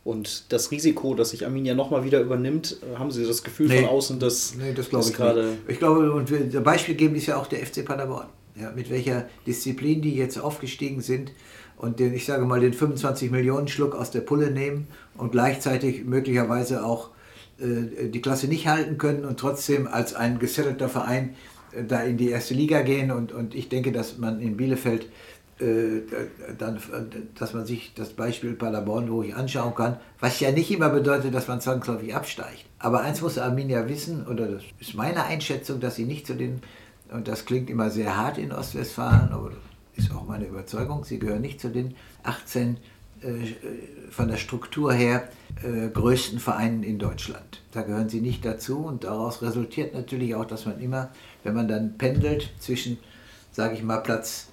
[0.04, 3.80] Und das Risiko, dass sich Arminia nochmal wieder übernimmt, äh, haben Sie das Gefühl nee,
[3.80, 5.44] von außen, dass nee, das glaube ich gerade.
[5.44, 5.58] Nicht.
[5.68, 8.26] Ich glaube, und wir, Beispiel geben ist ja auch der FC Paderborn.
[8.60, 11.32] Ja, mit welcher Disziplin die jetzt aufgestiegen sind
[11.78, 16.04] und den, ich sage mal, den 25 Millionen Schluck aus der Pulle nehmen und gleichzeitig
[16.04, 17.10] möglicherweise auch
[17.58, 21.36] die Klasse nicht halten können und trotzdem als ein gesettelter Verein
[21.72, 23.10] äh, da in die erste Liga gehen.
[23.10, 25.08] Und, und ich denke, dass man in Bielefeld
[25.58, 26.02] äh,
[26.58, 26.78] dann,
[27.38, 31.48] dass man sich das Beispiel Paderborn ruhig anschauen kann, was ja nicht immer bedeutet, dass
[31.48, 32.64] man zwangsläufig absteigt.
[32.78, 36.62] Aber eins muss Arminia wissen, oder das ist meine Einschätzung, dass sie nicht zu den,
[37.12, 39.50] und das klingt immer sehr hart in Ostwestfalen, aber
[39.94, 42.78] das ist auch meine Überzeugung, sie gehören nicht zu den 18 äh,
[44.10, 45.28] von der Struktur her
[45.62, 47.60] äh, größten Vereinen in Deutschland.
[47.72, 51.10] Da gehören sie nicht dazu und daraus resultiert natürlich auch, dass man immer,
[51.44, 52.98] wenn man dann pendelt zwischen,
[53.52, 54.48] sage ich mal, Platz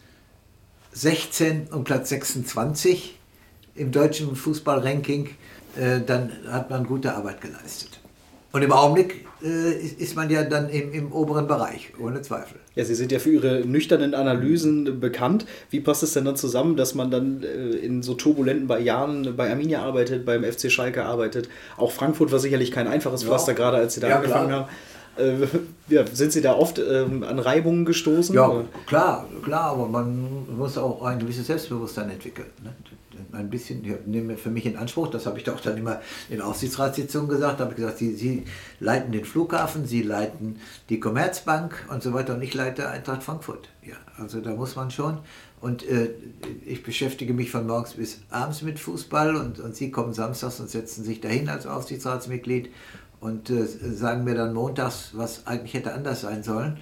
[0.92, 3.18] 16 und Platz 26
[3.76, 5.30] im deutschen Fußballranking,
[5.76, 7.99] äh, dann hat man gute Arbeit geleistet.
[8.52, 12.58] Und im Augenblick äh, ist man ja dann im, im, oberen Bereich, ohne Zweifel.
[12.76, 15.46] Ja, Sie sind ja für Ihre nüchternen Analysen bekannt.
[15.70, 19.52] Wie passt es denn dann zusammen, dass man dann äh, in so turbulenten Jahren bei
[19.52, 21.48] Arminia arbeitet, beim FC Schalke arbeitet?
[21.78, 23.58] Auch Frankfurt war sicherlich kein einfaches Pflaster, ja.
[23.58, 24.70] gerade als Sie da ja, angefangen klar.
[25.18, 25.42] haben.
[25.42, 25.48] Äh,
[25.94, 28.34] ja, sind Sie da oft ähm, an Reibungen gestoßen?
[28.34, 32.48] Ja, klar, klar, aber man muss auch ein gewisses Selbstbewusstsein entwickeln.
[32.64, 32.74] Ne?
[33.32, 36.42] Ein bisschen, ich nehme für mich in Anspruch, das habe ich doch dann immer in
[36.42, 38.46] Aufsichtsratssitzungen gesagt, da habe ich gesagt, Sie, Sie
[38.80, 40.58] leiten den Flughafen, Sie leiten
[40.90, 43.70] die Commerzbank und so weiter und ich leite Eintracht Frankfurt.
[43.84, 45.20] Ja, also da muss man schon.
[45.62, 46.12] Und äh,
[46.66, 50.70] ich beschäftige mich von morgens bis abends mit Fußball und, und Sie kommen samstags und
[50.70, 52.70] setzen sich dahin als Aufsichtsratsmitglied
[53.20, 56.78] und äh, sagen mir dann montags, was eigentlich hätte anders sein sollen.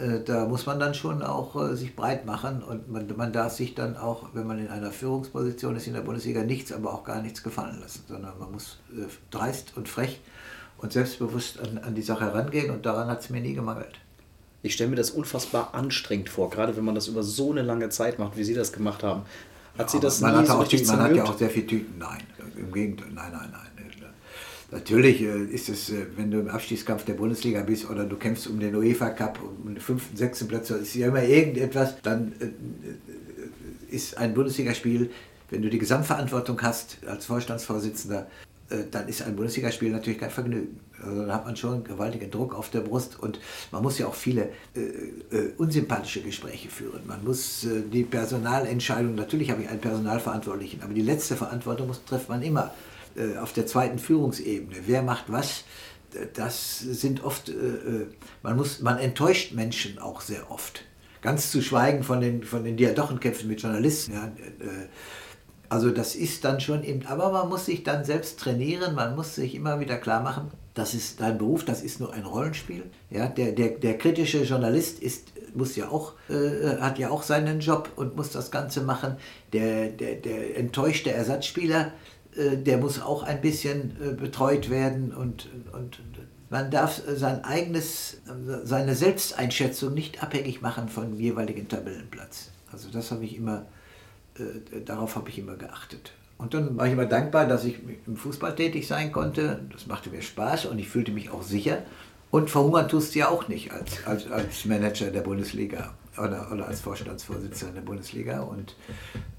[0.00, 3.52] Äh, da muss man dann schon auch äh, sich breit machen und man, man darf
[3.52, 7.04] sich dann auch, wenn man in einer Führungsposition ist in der Bundesliga, nichts, aber auch
[7.04, 10.20] gar nichts gefallen lassen, sondern man muss äh, dreist und frech
[10.78, 13.98] und selbstbewusst an, an die Sache herangehen und daran hat es mir nie gemangelt.
[14.62, 17.88] Ich stelle mir das unfassbar anstrengend vor, gerade wenn man das über so eine lange
[17.88, 19.22] Zeit macht, wie Sie das gemacht haben.
[19.78, 21.66] Hat Sie das man nie hat, so auch, richtig man hat ja auch sehr viel
[21.66, 21.98] Tüten.
[21.98, 22.22] Nein,
[22.56, 23.69] im Gegenteil, nein, nein, nein.
[24.72, 28.46] Natürlich äh, ist es, äh, wenn du im Abstiegskampf der Bundesliga bist oder du kämpfst
[28.46, 33.94] um den UEFA Cup, um den fünften, sechsten Platz, ist ja immer irgendetwas, dann äh,
[33.94, 35.10] ist ein Bundesligaspiel,
[35.50, 38.28] wenn du die Gesamtverantwortung hast als Vorstandsvorsitzender,
[38.92, 40.78] dann ist ein Bundesligaspiel natürlich kein Vergnügen.
[41.04, 43.40] Also da hat man schon gewaltigen Druck auf der Brust und
[43.72, 47.00] man muss ja auch viele äh, unsympathische Gespräche führen.
[47.04, 52.04] Man muss äh, die Personalentscheidung, natürlich habe ich einen Personalverantwortlichen, aber die letzte Verantwortung muss,
[52.04, 52.72] trifft man immer
[53.20, 54.76] äh, auf der zweiten Führungsebene.
[54.86, 55.64] Wer macht was?
[56.34, 58.06] Das sind oft, äh, äh,
[58.42, 60.84] man, muss, man enttäuscht Menschen auch sehr oft.
[61.22, 64.14] Ganz zu schweigen von den, von den Diadochenkämpfen mit Journalisten.
[64.14, 64.88] Ja, äh,
[65.68, 69.36] also das ist dann schon eben, aber man muss sich dann selbst trainieren, man muss
[69.36, 72.84] sich immer wieder klar machen, das ist dein Beruf, das ist nur ein Rollenspiel.
[73.10, 77.60] Ja, der, der, der kritische Journalist ist, muss ja auch, äh, hat ja auch seinen
[77.60, 79.16] Job und muss das Ganze machen.
[79.52, 81.90] Der, der, der enttäuschte Ersatzspieler, äh,
[82.36, 86.00] der muss auch ein bisschen äh, betreut werden und, und
[86.48, 88.18] man darf sein eigenes,
[88.64, 92.50] seine Selbsteinschätzung nicht abhängig machen vom jeweiligen Tabellenplatz.
[92.72, 93.66] Also das habe ich immer
[94.40, 96.12] äh, darauf habe ich immer geachtet.
[96.38, 99.60] Und dann war ich immer dankbar, dass ich im Fußball tätig sein konnte.
[99.72, 101.82] Das machte mir Spaß und ich fühlte mich auch sicher.
[102.30, 106.68] Und verhungern tust du ja auch nicht als, als, als Manager der Bundesliga oder, oder
[106.68, 108.40] als Vorstandsvorsitzender der Bundesliga.
[108.40, 108.76] Und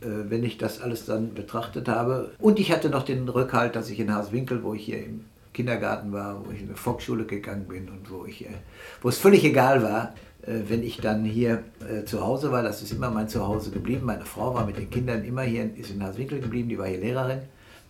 [0.02, 3.90] äh, wenn ich das alles dann betrachtet habe, und ich hatte noch den Rückhalt, dass
[3.90, 7.68] ich in Haaswinkel, wo ich hier im Kindergarten war, wo ich in eine Volksschule gegangen
[7.68, 8.50] bin und wo, ich, äh,
[9.02, 12.82] wo es völlig egal war, äh, wenn ich dann hier äh, zu Hause war, das
[12.82, 14.06] ist immer mein Zuhause geblieben.
[14.06, 17.00] Meine Frau war mit den Kindern immer hier, ist in Haswinkel geblieben, die war hier
[17.00, 17.40] Lehrerin.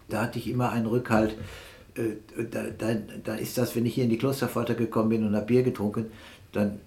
[0.09, 1.35] Da hatte ich immer einen Rückhalt.
[1.95, 2.15] Äh,
[2.51, 5.45] Da, da, da ist das, wenn ich hier in die Klosterpforte gekommen bin und habe
[5.45, 6.05] Bier getrunken,
[6.53, 6.79] dann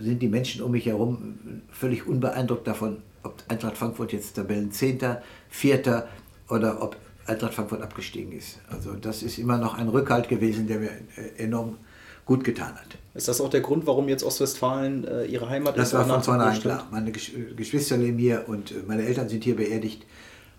[0.00, 1.38] sind die Menschen um mich herum
[1.70, 6.08] völlig unbeeindruckt davon, ob Eintracht Frankfurt jetzt Tabellenzehnter, Vierter
[6.48, 6.96] oder ob
[7.26, 8.58] Eintracht Frankfurt abgestiegen ist.
[8.70, 11.76] Also das ist immer noch ein Rückhalt gewesen, der mir äh, enorm
[12.24, 12.98] gut getan hat.
[13.14, 15.94] Ist das auch der Grund, warum jetzt Ostwestfalen äh, Ihre Heimat Das ist?
[15.94, 16.86] war auch von vornherein klar.
[16.90, 20.06] Meine Gesch- Geschwister leben hier und äh, meine Eltern sind hier beerdigt.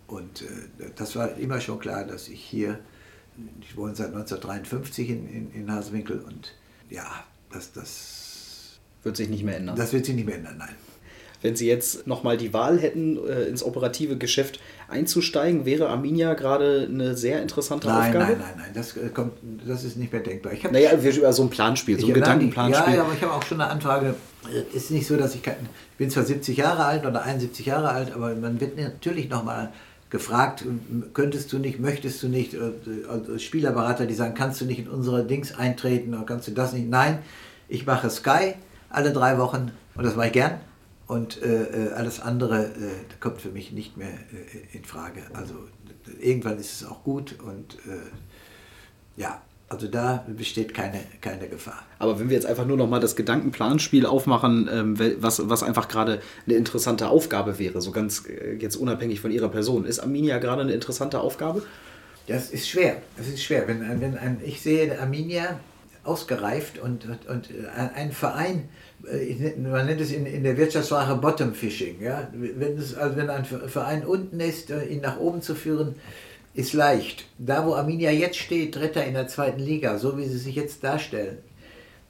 [0.08, 0.46] Und äh,
[0.96, 2.80] das war immer schon klar, dass ich hier,
[3.62, 6.54] ich wohne seit 1953 in, in, in Hasewinkel und
[6.90, 7.06] ja,
[7.52, 8.19] das, das,
[9.04, 9.76] Wird sich nicht mehr ändern.
[9.76, 10.76] das wird sich nicht mehr ändern, nein.
[11.42, 14.60] Wenn Sie jetzt nochmal die Wahl hätten, äh, ins operative Geschäft
[14.90, 18.34] einzusteigen, wäre Arminia gerade eine sehr interessante Nein, Aufgabe?
[18.34, 19.34] nein, nein, nein, das, äh, kommt,
[19.66, 20.52] das ist nicht mehr denkbar.
[20.52, 22.94] Ich Naja, wir über so ein Planspiel, so ein Gedankenplanspiel.
[22.94, 24.16] Ja, ja, aber ich habe auch schon eine Anfrage.
[24.76, 25.56] Es ist nicht so, dass ich, kein,
[25.92, 29.72] ich bin zwar 70 Jahre alt oder 71 Jahre alt, aber man wird natürlich nochmal
[30.10, 30.66] gefragt,
[31.14, 32.60] könntest du nicht, möchtest du nicht, äh,
[33.08, 36.74] also Spielerberater, die sagen, kannst du nicht in unsere Dings eintreten oder kannst du das
[36.74, 36.90] nicht?
[36.90, 37.20] Nein,
[37.70, 38.56] ich mache Sky
[38.90, 40.60] alle drei Wochen und das mache ich gern.
[41.08, 42.70] Und äh, äh, alles andere äh,
[43.20, 45.24] kommt für mich nicht mehr äh, in Frage.
[45.34, 45.56] Also
[46.20, 51.84] irgendwann ist es auch gut und äh, ja, also da besteht keine, keine Gefahr.
[52.00, 56.22] Aber wenn wir jetzt einfach nur nochmal das Gedankenplanspiel aufmachen, ähm, was, was einfach gerade
[56.46, 60.62] eine interessante Aufgabe wäre, so ganz äh, jetzt unabhängig von Ihrer Person, ist Arminia gerade
[60.62, 61.64] eine interessante Aufgabe?
[62.28, 62.98] Das ist schwer.
[63.18, 63.68] Das ist schwer.
[63.68, 65.60] Wenn, wenn ein, ich sehe Arminia
[66.04, 67.50] ausgereift und, und, und
[67.96, 68.70] ein Verein,
[69.02, 72.02] man nennt es in, in der Wirtschaftssprache Bottom Fishing.
[72.02, 72.28] Ja?
[72.34, 75.96] Wenn, es, also wenn ein Verein unten ist, äh, ihn nach oben zu führen,
[76.54, 77.26] ist leicht.
[77.38, 80.84] Da, wo Arminia jetzt steht, Dritter in der zweiten Liga, so wie sie sich jetzt
[80.84, 81.38] darstellen,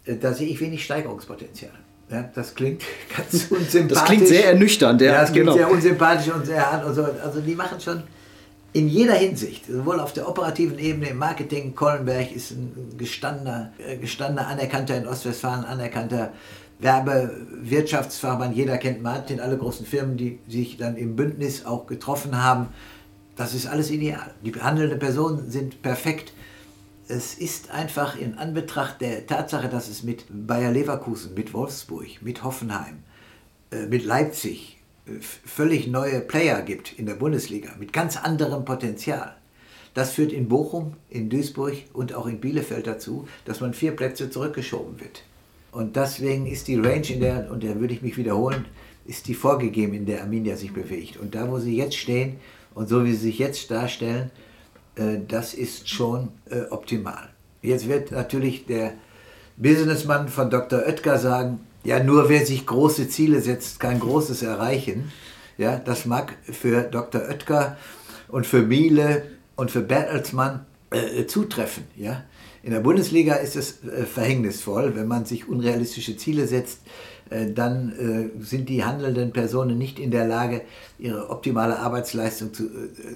[0.06, 1.72] äh, da sehe ich wenig Steigerungspotenzial.
[2.10, 2.82] Ja, das klingt
[3.16, 3.98] ganz unsympathisch.
[3.98, 5.58] Das klingt sehr ernüchternd, ja, Ja, das klingt genau.
[5.58, 6.84] sehr unsympathisch und sehr hart.
[6.84, 8.04] Also, also die machen schon
[8.74, 13.98] in jeder Hinsicht, sowohl auf der operativen Ebene, im Marketing, Kollenberg ist ein gestandener, äh,
[13.98, 16.34] gestandener anerkannter in Ostwestfalen, anerkannter
[16.80, 18.54] Werbewirtschaftsfachmann.
[18.54, 22.68] Jeder kennt Martin, alle großen Firmen, die sich dann im Bündnis auch getroffen haben.
[23.36, 24.34] Das ist alles ideal.
[24.44, 26.34] Die handelnden Personen sind perfekt.
[27.08, 32.44] es ist einfach in Anbetracht der Tatsache, dass es mit Bayer Leverkusen, mit Wolfsburg, mit
[32.44, 33.00] Hoffenheim,
[33.72, 39.36] äh, mit Leipzig äh, völlig neue Player gibt in der Bundesliga, mit ganz anderem Potenzial.
[39.96, 44.30] Das führt in Bochum, in Duisburg und auch in Bielefeld dazu, dass man vier Plätze
[44.30, 45.24] zurückgeschoben wird.
[45.72, 48.66] Und deswegen ist die Range, in der, und da würde ich mich wiederholen,
[49.06, 51.18] ist die vorgegeben, in der Arminia sich bewegt.
[51.18, 52.38] Und da, wo sie jetzt stehen
[52.74, 54.32] und so wie sie sich jetzt darstellen,
[54.96, 57.30] äh, das ist schon äh, optimal.
[57.62, 58.94] Jetzt wird natürlich der
[59.58, 60.80] Businessman von Dr.
[60.80, 65.12] Oetker sagen, ja, nur wer sich große Ziele setzt, kann Großes erreichen.
[65.58, 67.22] Ja, das mag für Dr.
[67.22, 67.78] Oetker
[68.28, 69.24] und für Miele
[69.56, 71.84] und für Bertelsmann äh, zutreffen.
[71.96, 72.24] Ja?
[72.62, 76.80] In der Bundesliga ist es äh, verhängnisvoll, wenn man sich unrealistische Ziele setzt,
[77.30, 80.62] äh, dann äh, sind die handelnden Personen nicht in der Lage,
[80.98, 82.70] ihre optimale Arbeitsleistung zu,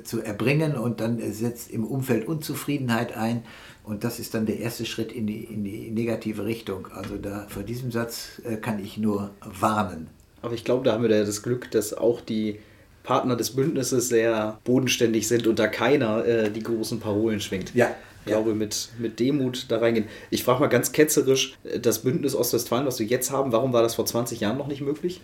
[0.04, 3.44] zu erbringen und dann setzt im Umfeld Unzufriedenheit ein
[3.84, 6.88] und das ist dann der erste Schritt in die, in die negative Richtung.
[6.94, 10.08] Also da vor diesem Satz kann ich nur warnen.
[10.42, 12.60] Aber ich glaube, da haben wir da das Glück, dass auch die
[13.04, 17.76] Partner des Bündnisses sehr bodenständig sind und da keiner äh, die großen Parolen schwingt.
[17.76, 17.94] Ja,
[18.26, 20.08] ich glaube, mit, mit Demut da reingehen.
[20.30, 23.96] Ich frage mal ganz ketzerisch, das Bündnis Ostwestfalen, was wir jetzt haben, warum war das
[23.96, 25.20] vor 20 Jahren noch nicht möglich?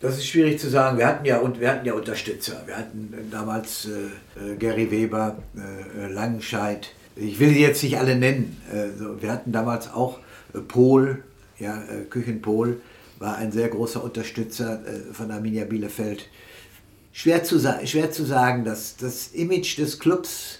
[0.00, 0.98] Das ist schwierig zu sagen.
[0.98, 2.62] Wir hatten ja, und wir hatten ja Unterstützer.
[2.66, 6.90] Wir hatten damals äh, äh Gary Weber, äh, äh, Langenscheid.
[7.16, 8.60] Ich will jetzt nicht alle nennen.
[8.72, 10.18] Äh, wir hatten damals auch
[10.54, 11.24] äh, Pohl,
[11.58, 12.80] ja, Küchenpol
[13.18, 14.80] war ein sehr großer Unterstützer
[15.12, 16.28] von Arminia Bielefeld.
[17.12, 20.57] Schwer zu, schwer zu sagen, dass das Image des Clubs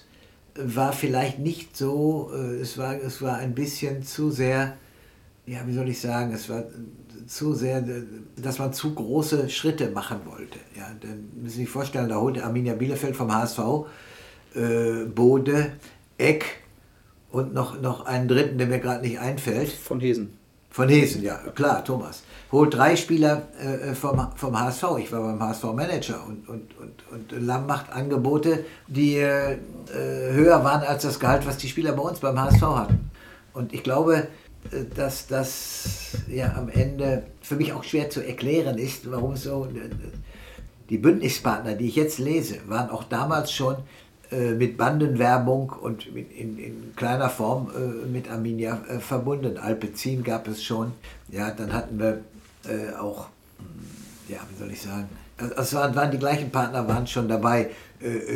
[0.58, 4.76] war vielleicht nicht so, äh, es, war, es war ein bisschen zu sehr,
[5.46, 6.64] ja, wie soll ich sagen, es war
[7.26, 7.84] zu sehr,
[8.36, 10.58] dass man zu große Schritte machen wollte.
[10.76, 13.58] Ja, dann müssen Sie sich vorstellen, da holte Arminia Bielefeld vom HSV
[14.54, 15.72] äh, Bode,
[16.16, 16.62] Eck
[17.30, 19.70] und noch, noch einen dritten, der mir gerade nicht einfällt.
[19.70, 20.38] Von Hesen.
[20.70, 22.22] Von Hesen, ja, klar, Thomas.
[22.52, 24.84] Holt drei Spieler äh, vom, vom HSV.
[24.98, 29.56] Ich war beim HSV Manager und, und, und, und Lamm macht Angebote, die äh,
[29.92, 33.10] höher waren als das Gehalt, was die Spieler bei uns beim HSV hatten.
[33.54, 34.28] Und ich glaube,
[34.70, 39.66] äh, dass das ja am Ende für mich auch schwer zu erklären ist, warum so.
[39.66, 39.90] Äh,
[40.90, 43.78] die Bündnispartner, die ich jetzt lese, waren auch damals schon äh,
[44.30, 49.56] mit Bandenwerbung und in, in kleiner Form äh, mit Arminia äh, verbunden.
[49.56, 50.92] Alpezin gab es schon.
[51.28, 52.20] Ja, dann hatten wir
[53.00, 53.66] auch, hm,
[54.28, 55.08] ja, wie soll ich sagen,
[55.56, 57.70] es waren, waren die gleichen Partner, waren schon dabei.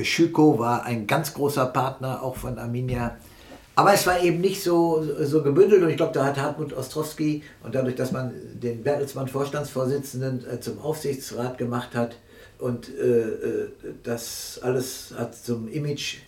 [0.02, 3.16] Schüko war ein ganz großer Partner auch von Arminia.
[3.74, 7.42] Aber es war eben nicht so, so gebündelt und ich glaube, da hat Hartmut Ostrowski
[7.62, 12.16] und dadurch, dass man den Bertelsmann Vorstandsvorsitzenden zum Aufsichtsrat gemacht hat,
[12.62, 13.68] und äh, äh,
[14.04, 16.18] das alles hat zum Image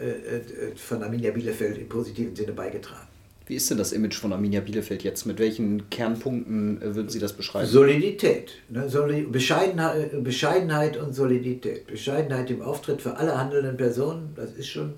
[0.00, 3.08] äh, äh, von Arminia Bielefeld im positiven Sinne beigetragen.
[3.46, 5.26] Wie ist denn das Image von Arminia Bielefeld jetzt?
[5.26, 7.66] Mit welchen Kernpunkten würden Sie das beschreiben?
[7.66, 8.52] Solidität.
[8.68, 8.88] Ne?
[9.30, 11.88] Bescheidenheit, Bescheidenheit und Solidität.
[11.88, 14.94] Bescheidenheit im Auftritt für alle handelnden Personen, das ist schon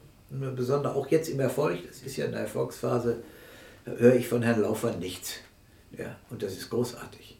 [0.54, 3.22] besonders, auch jetzt im Erfolg, das ist ja eine Erfolgsphase,
[3.86, 5.36] höre ich von Herrn Laufer nichts.
[5.96, 7.33] Ja, und das ist großartig.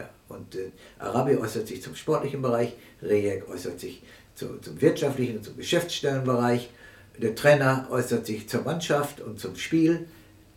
[0.00, 4.02] Ja, und äh, Arabi äußert sich zum sportlichen Bereich, Rejek äußert sich
[4.34, 6.70] zu, zum wirtschaftlichen und zum Geschäftsstellenbereich,
[7.20, 10.06] der Trainer äußert sich zur Mannschaft und zum Spiel.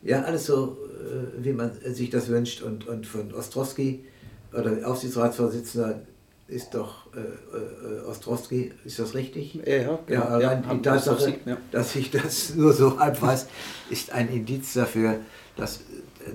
[0.01, 2.61] Ja, alles so, äh, wie man sich das wünscht.
[2.61, 4.05] Und, und von Ostrowski,
[4.53, 6.01] oder Aufsichtsratsvorsitzender,
[6.47, 9.55] ist doch äh, äh, Ostrowski, ist das richtig?
[9.55, 10.21] Ja, ja, genau.
[10.21, 11.57] ja allein ja, die Tatsache, ja.
[11.71, 13.47] dass ich das nur so halb weiß,
[13.89, 15.19] ist ein Indiz dafür,
[15.57, 15.81] dass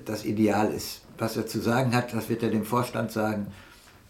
[0.05, 3.49] das Ideal ist was er zu sagen hat, das wird er dem Vorstand sagen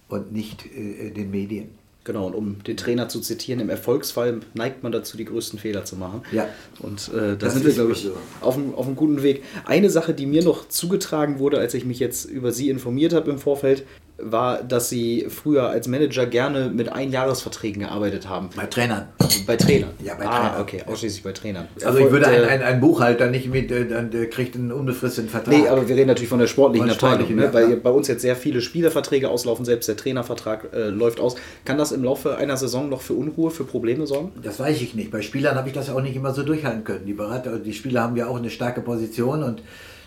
[0.09, 1.69] und nicht äh, den Medien.
[2.05, 5.85] Genau, und um den Trainer zu zitieren, im Erfolgsfall neigt man dazu, die größten Fehler
[5.85, 6.23] zu machen.
[6.33, 6.49] Ja.
[6.79, 8.13] Und äh, da das sind wir, glaube ich, so.
[8.41, 9.45] auf, einem, auf einem guten Weg.
[9.67, 13.31] Eine Sache, die mir noch zugetragen wurde, als ich mich jetzt über Sie informiert habe
[13.31, 13.85] im Vorfeld,
[14.19, 18.51] war, dass sie früher als Manager gerne mit Einjahresverträgen gearbeitet haben.
[18.57, 19.09] Bei Trainern.
[19.47, 19.91] Bei Trainern.
[20.05, 20.61] Ja, bei ah, Trainern.
[20.61, 21.69] okay, ausschließlich bei Trainern.
[21.85, 25.55] Also ich würde ein, ein, ein Buchhalter nicht mit, äh, dann kriegt einen unbefristeten Vertrag.
[25.55, 27.53] Nee, aber wir reden natürlich von der sportlichen Abteilung, ne?
[27.53, 31.37] weil bei uns jetzt sehr viele Spielerverträge auslaufen, selbst der Trainervertrag äh, läuft aus.
[31.65, 34.33] Kann das im Laufe einer Saison noch für Unruhe, für Probleme sorgen?
[34.43, 35.13] Das weiß ich nicht.
[35.13, 37.07] Bei Spielern habe ich das auch nicht immer so durchhalten können.
[37.07, 39.63] Die Berater, die Spieler haben ja auch eine starke Position und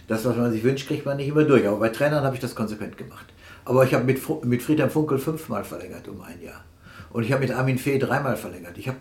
[0.08, 1.66] das, was man sich wünscht, kriegt man nicht immer durch.
[1.66, 3.26] Aber bei Trainern habe ich das konsequent gemacht.
[3.66, 6.64] Aber ich habe mit, mit Friedhelm Funkel fünfmal verlängert um ein Jahr.
[7.14, 8.78] Und ich habe mit Armin Fee dreimal verlängert.
[8.78, 8.98] Ich habe,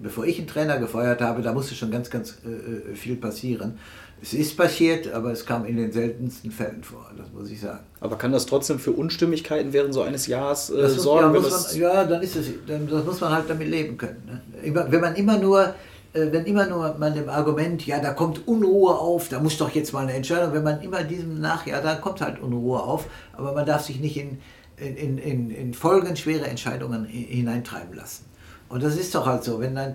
[0.00, 3.78] bevor ich einen Trainer gefeuert habe, da musste schon ganz, ganz äh, äh, viel passieren.
[4.22, 7.80] Es ist passiert, aber es kam in den seltensten Fällen vor, das muss ich sagen.
[7.98, 11.34] Aber kann das trotzdem für Unstimmigkeiten während so eines Jahres äh, sorgen?
[11.34, 14.22] Ja, man, ja, dann ist es, dann das muss man halt damit leben können.
[14.62, 14.86] Ne?
[14.88, 15.74] Wenn man immer nur
[16.12, 19.92] wenn immer nur man dem Argument, ja, da kommt Unruhe auf, da muss doch jetzt
[19.92, 23.52] mal eine Entscheidung, wenn man immer diesem nach, ja, da kommt halt Unruhe auf, aber
[23.52, 24.38] man darf sich nicht in,
[24.76, 28.26] in, in, in folgenschwere Entscheidungen hineintreiben lassen.
[28.68, 29.60] Und das ist doch halt so.
[29.60, 29.92] Wenn ein,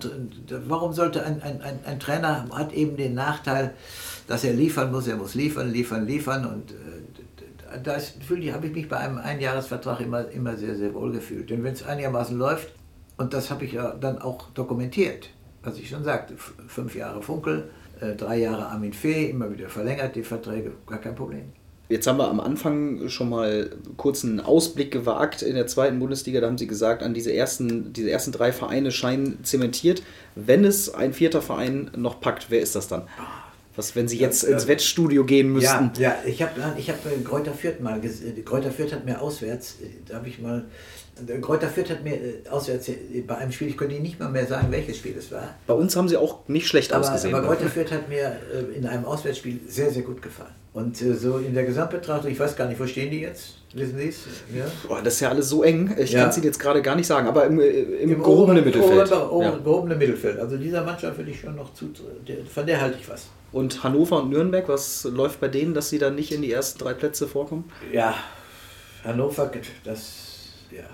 [0.66, 3.74] warum sollte ein, ein, ein, ein Trainer hat eben den Nachteil,
[4.28, 6.74] dass er liefern muss, er muss liefern, liefern, liefern und äh,
[7.82, 11.50] da habe ich mich bei einem Einjahresvertrag immer, immer sehr, sehr wohl gefühlt.
[11.50, 12.72] Denn wenn es einigermaßen läuft,
[13.18, 15.30] und das habe ich ja dann auch dokumentiert,
[15.68, 16.34] was ich schon sagte,
[16.66, 21.14] fünf Jahre Funkel, äh, drei Jahre Armin Fee, immer wieder verlängert die Verträge, gar kein
[21.14, 21.52] Problem.
[21.88, 26.40] Jetzt haben wir am Anfang schon mal kurz einen Ausblick gewagt in der zweiten Bundesliga.
[26.40, 30.02] Da haben Sie gesagt, an diese ersten, diese ersten drei Vereine scheinen zementiert.
[30.34, 33.02] Wenn es ein vierter Verein noch packt, wer ist das dann?
[33.74, 35.92] Was, wenn Sie jetzt ins Wettstudio gehen müssten?
[35.96, 38.44] Ja, ja ich habe ich hab Kräuter Fürth mal gesehen.
[38.44, 39.76] Kräuter Fürth hat mir auswärts,
[40.06, 40.66] da habe ich mal
[41.40, 42.90] Kräuter Fürth hat mir äh, auswärts
[43.26, 45.54] bei einem Spiel, ich könnte Ihnen nicht mal mehr sagen, welches Spiel es war.
[45.66, 47.34] Bei uns haben sie auch nicht schlecht aber, ausgesehen.
[47.34, 50.54] Aber Kräuter Fürth hat mir äh, in einem Auswärtsspiel sehr, sehr gut gefallen.
[50.72, 53.54] Und äh, so in der Gesamtbetrachtung, ich weiß gar nicht, wo stehen die jetzt?
[53.74, 54.18] Wissen Sie es?
[54.56, 54.64] Ja.
[54.86, 55.94] Boah, das ist ja alles so eng.
[55.98, 56.20] Ich ja.
[56.20, 59.12] kann es Ihnen jetzt gerade gar nicht sagen, aber im, im, Im gehobenen Mittelfeld.
[59.12, 59.56] Ober, ja.
[59.56, 60.38] gehobene Mittelfeld.
[60.38, 61.90] Also dieser Mannschaft würde ich schon noch zu.
[62.52, 63.28] Von der halte ich was.
[63.50, 66.78] Und Hannover und Nürnberg, was läuft bei denen, dass sie dann nicht in die ersten
[66.78, 67.70] drei Plätze vorkommen?
[67.92, 68.14] Ja,
[69.04, 69.50] Hannover,
[69.84, 70.12] das,
[70.70, 70.84] ja,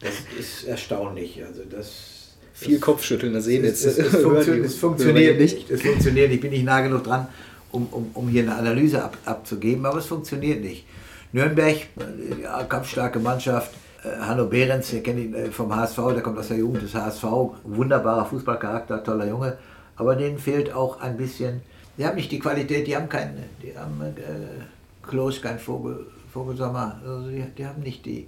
[0.00, 1.42] das ist erstaunlich.
[1.44, 2.18] Also das
[2.52, 3.84] viel Kopfschütteln, da sehen jetzt.
[3.84, 5.70] Es, es, es, funktioniert, es funktioniert nicht.
[5.70, 7.28] Es funktioniert, ich bin nicht nah genug dran,
[7.70, 10.84] um, um, um hier eine Analyse ab, abzugeben, aber es funktioniert nicht.
[11.32, 11.76] Nürnberg,
[12.42, 13.72] ja, kampfstarke Mannschaft.
[14.02, 16.94] Äh, Hanno Behrens, ihr kennt ihn äh, vom HSV, der kommt aus der Jugend des
[16.94, 17.24] HSV.
[17.64, 19.58] Wunderbarer Fußballcharakter, toller Junge.
[19.96, 21.60] Aber denen fehlt auch ein bisschen,
[21.96, 27.00] die haben nicht die Qualität, die haben keinen, die haben äh, Klos, kein Vogel, Vogelsommer,
[27.04, 28.26] also die, die haben nicht die,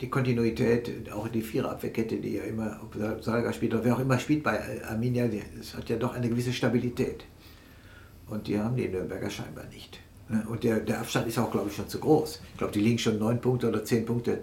[0.00, 4.18] die Kontinuität, auch die Viererabwehrkette, die ja immer, ob Salga spielt oder wer auch immer
[4.18, 4.58] spielt bei
[4.88, 5.28] Arminia,
[5.60, 7.24] es hat ja doch eine gewisse Stabilität.
[8.26, 10.00] Und die haben die Nürnberger scheinbar nicht.
[10.28, 10.44] Ne?
[10.48, 12.40] Und der, der Abstand ist auch, glaube ich, schon zu groß.
[12.52, 14.38] Ich glaube, die liegen schon neun Punkte oder zehn Punkte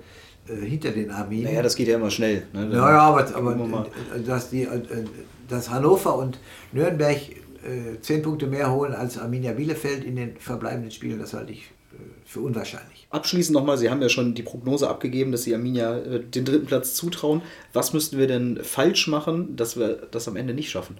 [0.47, 1.45] äh, hinter den Arminen.
[1.45, 2.43] Naja, das geht ja immer schnell.
[2.53, 2.65] Ne?
[2.65, 3.87] Naja, aber, aber
[4.25, 4.81] dass, die, äh,
[5.47, 6.37] dass Hannover und
[6.73, 11.53] Nürnberg äh, zehn Punkte mehr holen als Arminia Bielefeld in den verbleibenden Spielen, das halte
[11.53, 11.76] ich äh,
[12.25, 13.07] für unwahrscheinlich.
[13.09, 16.65] Abschließend nochmal, Sie haben ja schon die Prognose abgegeben, dass Sie Arminia äh, den dritten
[16.65, 17.41] Platz zutrauen.
[17.73, 20.97] Was müssten wir denn falsch machen, dass wir das am Ende nicht schaffen?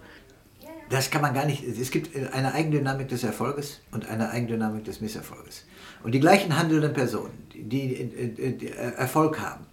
[0.89, 1.63] das kann man gar nicht.
[1.63, 5.65] Es gibt eine Eigendynamik des Erfolges und eine Eigendynamik des Misserfolges.
[6.03, 9.65] Und die gleichen handelnden Personen, die, die, die Erfolg haben,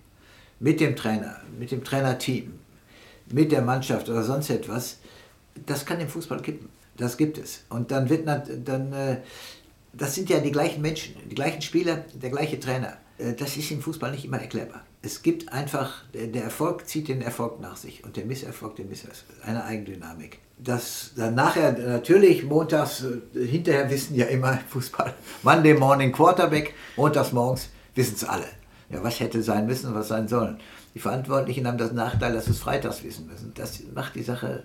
[0.58, 2.54] mit dem Trainer, mit dem Trainerteam,
[3.30, 4.98] mit der Mannschaft oder sonst etwas,
[5.66, 6.68] das kann im Fußball kippen.
[6.96, 7.64] Das gibt es.
[7.70, 9.16] Und dann wird dann, äh,
[9.96, 12.96] das sind ja die gleichen Menschen, die gleichen Spieler, der gleiche Trainer.
[13.18, 14.82] Äh, das ist im Fußball nicht immer erklärbar.
[15.02, 19.26] Es gibt einfach, der Erfolg zieht den Erfolg nach sich und der Misserfolg den Misserfolg.
[19.44, 23.04] Eine Eigendynamik das dann nachher natürlich montags,
[23.34, 28.46] äh, hinterher wissen ja immer Fußball, Monday Morning Quarterback, montags morgens wissen es alle.
[28.90, 30.58] Ja, was hätte sein müssen, was sein sollen.
[30.94, 33.52] Die Verantwortlichen haben das Nachteil, dass sie es freitags wissen müssen.
[33.54, 34.62] Das macht die Sache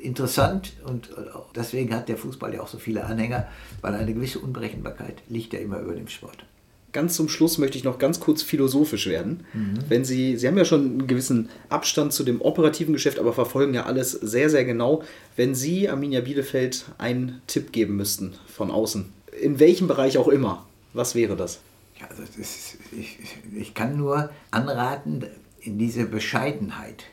[0.00, 1.22] interessant und äh,
[1.54, 3.48] deswegen hat der Fußball ja auch so viele Anhänger,
[3.80, 6.44] weil eine gewisse Unberechenbarkeit liegt ja immer über dem Sport
[6.92, 9.44] ganz zum Schluss möchte ich noch ganz kurz philosophisch werden.
[9.52, 9.78] Mhm.
[9.88, 13.74] Wenn Sie, Sie haben ja schon einen gewissen Abstand zu dem operativen Geschäft, aber verfolgen
[13.74, 15.02] ja alles sehr, sehr genau.
[15.36, 20.66] Wenn Sie Arminia Bielefeld einen Tipp geben müssten von außen, in welchem Bereich auch immer,
[20.92, 21.60] was wäre das?
[21.98, 23.18] Ja, also das ist, ich,
[23.58, 25.24] ich kann nur anraten,
[25.60, 27.04] in diese Bescheidenheit,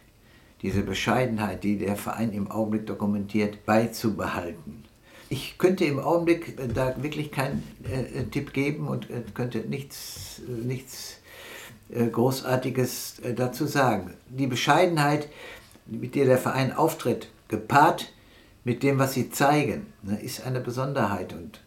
[0.62, 4.84] diese Bescheidenheit, die der Verein im Augenblick dokumentiert, beizubehalten
[5.30, 10.42] ich könnte im Augenblick äh, da wirklich keinen äh, Tipp geben und äh, könnte nichts,
[10.48, 11.18] äh, nichts
[11.90, 14.16] äh, Großartiges äh, dazu sagen.
[14.28, 15.30] Die Bescheidenheit,
[15.86, 18.12] mit der der Verein auftritt, gepaart
[18.64, 21.62] mit dem, was sie zeigen, ne, ist eine Besonderheit und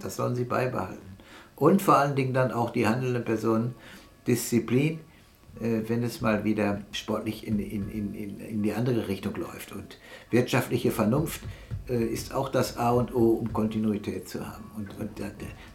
[0.00, 1.18] das sollen sie beibehalten.
[1.56, 3.74] Und vor allen Dingen dann auch die handelnden Personen
[4.26, 5.00] Disziplin,
[5.60, 9.72] wenn es mal wieder sportlich in, in, in, in die andere Richtung läuft.
[9.72, 9.98] Und
[10.30, 11.40] wirtschaftliche Vernunft
[11.88, 14.70] äh, ist auch das A und O, um Kontinuität zu haben.
[14.76, 15.10] Und, und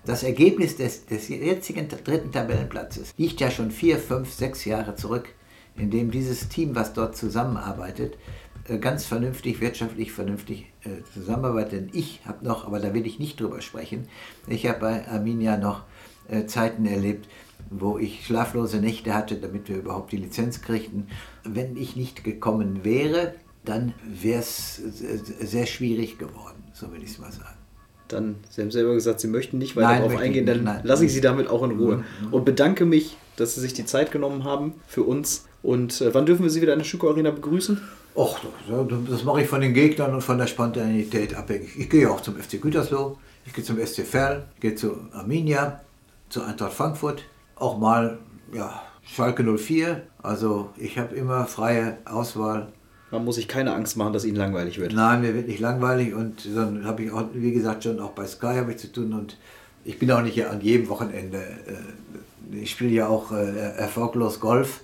[0.06, 5.30] das Ergebnis des, des jetzigen dritten Tabellenplatzes liegt ja schon vier, fünf, sechs Jahre zurück,
[5.76, 8.18] in dem dieses Team, was dort zusammenarbeitet,
[8.68, 11.72] äh, ganz vernünftig, wirtschaftlich vernünftig äh, zusammenarbeitet.
[11.74, 14.08] Denn ich habe noch, aber da will ich nicht drüber sprechen,
[14.48, 15.84] ich habe bei Arminia noch
[16.48, 17.28] Zeiten erlebt,
[17.80, 21.08] wo ich schlaflose Nächte hatte, damit wir überhaupt die Lizenz kriegten.
[21.44, 23.34] Wenn ich nicht gekommen wäre,
[23.66, 24.82] dann wäre es
[25.42, 27.58] sehr schwierig geworden, so will ich es mal sagen.
[28.08, 31.22] Dann, Sie haben selber gesagt, Sie möchten nicht weiter darauf eingehen, dann lasse ich Sie
[31.22, 31.98] damit auch in Ruhe.
[31.98, 32.34] Mhm.
[32.34, 35.46] Und bedanke mich, dass Sie sich die Zeit genommen haben für uns.
[35.64, 37.82] Und äh, wann dürfen wir Sie wieder in der Schüko Arena begrüßen?
[38.16, 38.40] Och,
[39.10, 41.80] das, mache ich von den Gegnern und von der Spontanität abhängig.
[41.80, 45.82] Ich gehe auch zum FC Gütersloh, ich gehe zum SC Verl, gehe zu Arminia,
[46.30, 47.24] zu Eintracht Frankfurt,
[47.56, 48.18] auch mal
[48.54, 50.02] ja, Schalke 04.
[50.22, 52.68] Also ich habe immer freie Auswahl.
[53.12, 54.94] Man muss sich keine Angst machen, dass Ihnen langweilig wird.
[54.94, 58.26] Nein, mir wird nicht langweilig und dann habe ich auch, wie gesagt, schon auch bei
[58.26, 59.38] Sky habe ich zu tun und
[59.86, 61.38] ich bin auch nicht an jedem Wochenende.
[61.38, 64.82] Äh, ich spiele ja auch äh, erfolglos Golf.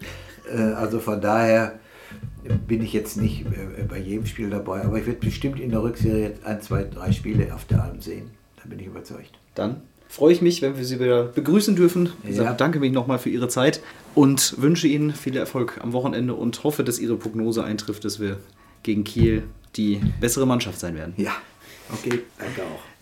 [0.53, 1.80] Äh, also von daher
[2.67, 3.45] bin ich jetzt nicht
[3.88, 7.53] bei jedem Spiel dabei, aber ich werde bestimmt in der Rückserie ein, zwei, drei Spiele
[7.53, 8.32] auf der Alm sehen.
[8.57, 9.39] Da bin ich überzeugt.
[9.55, 12.10] Dann freue ich mich, wenn wir Sie wieder begrüßen dürfen.
[12.28, 12.51] Ich ja.
[12.53, 13.80] danke mich nochmal für Ihre Zeit
[14.16, 18.38] und wünsche Ihnen viel Erfolg am Wochenende und hoffe, dass Ihre Prognose eintrifft, dass wir
[18.84, 19.43] gegen Kiel
[19.76, 21.14] die bessere Mannschaft sein werden.
[21.16, 21.34] Ja,
[21.93, 22.89] okay, danke auch.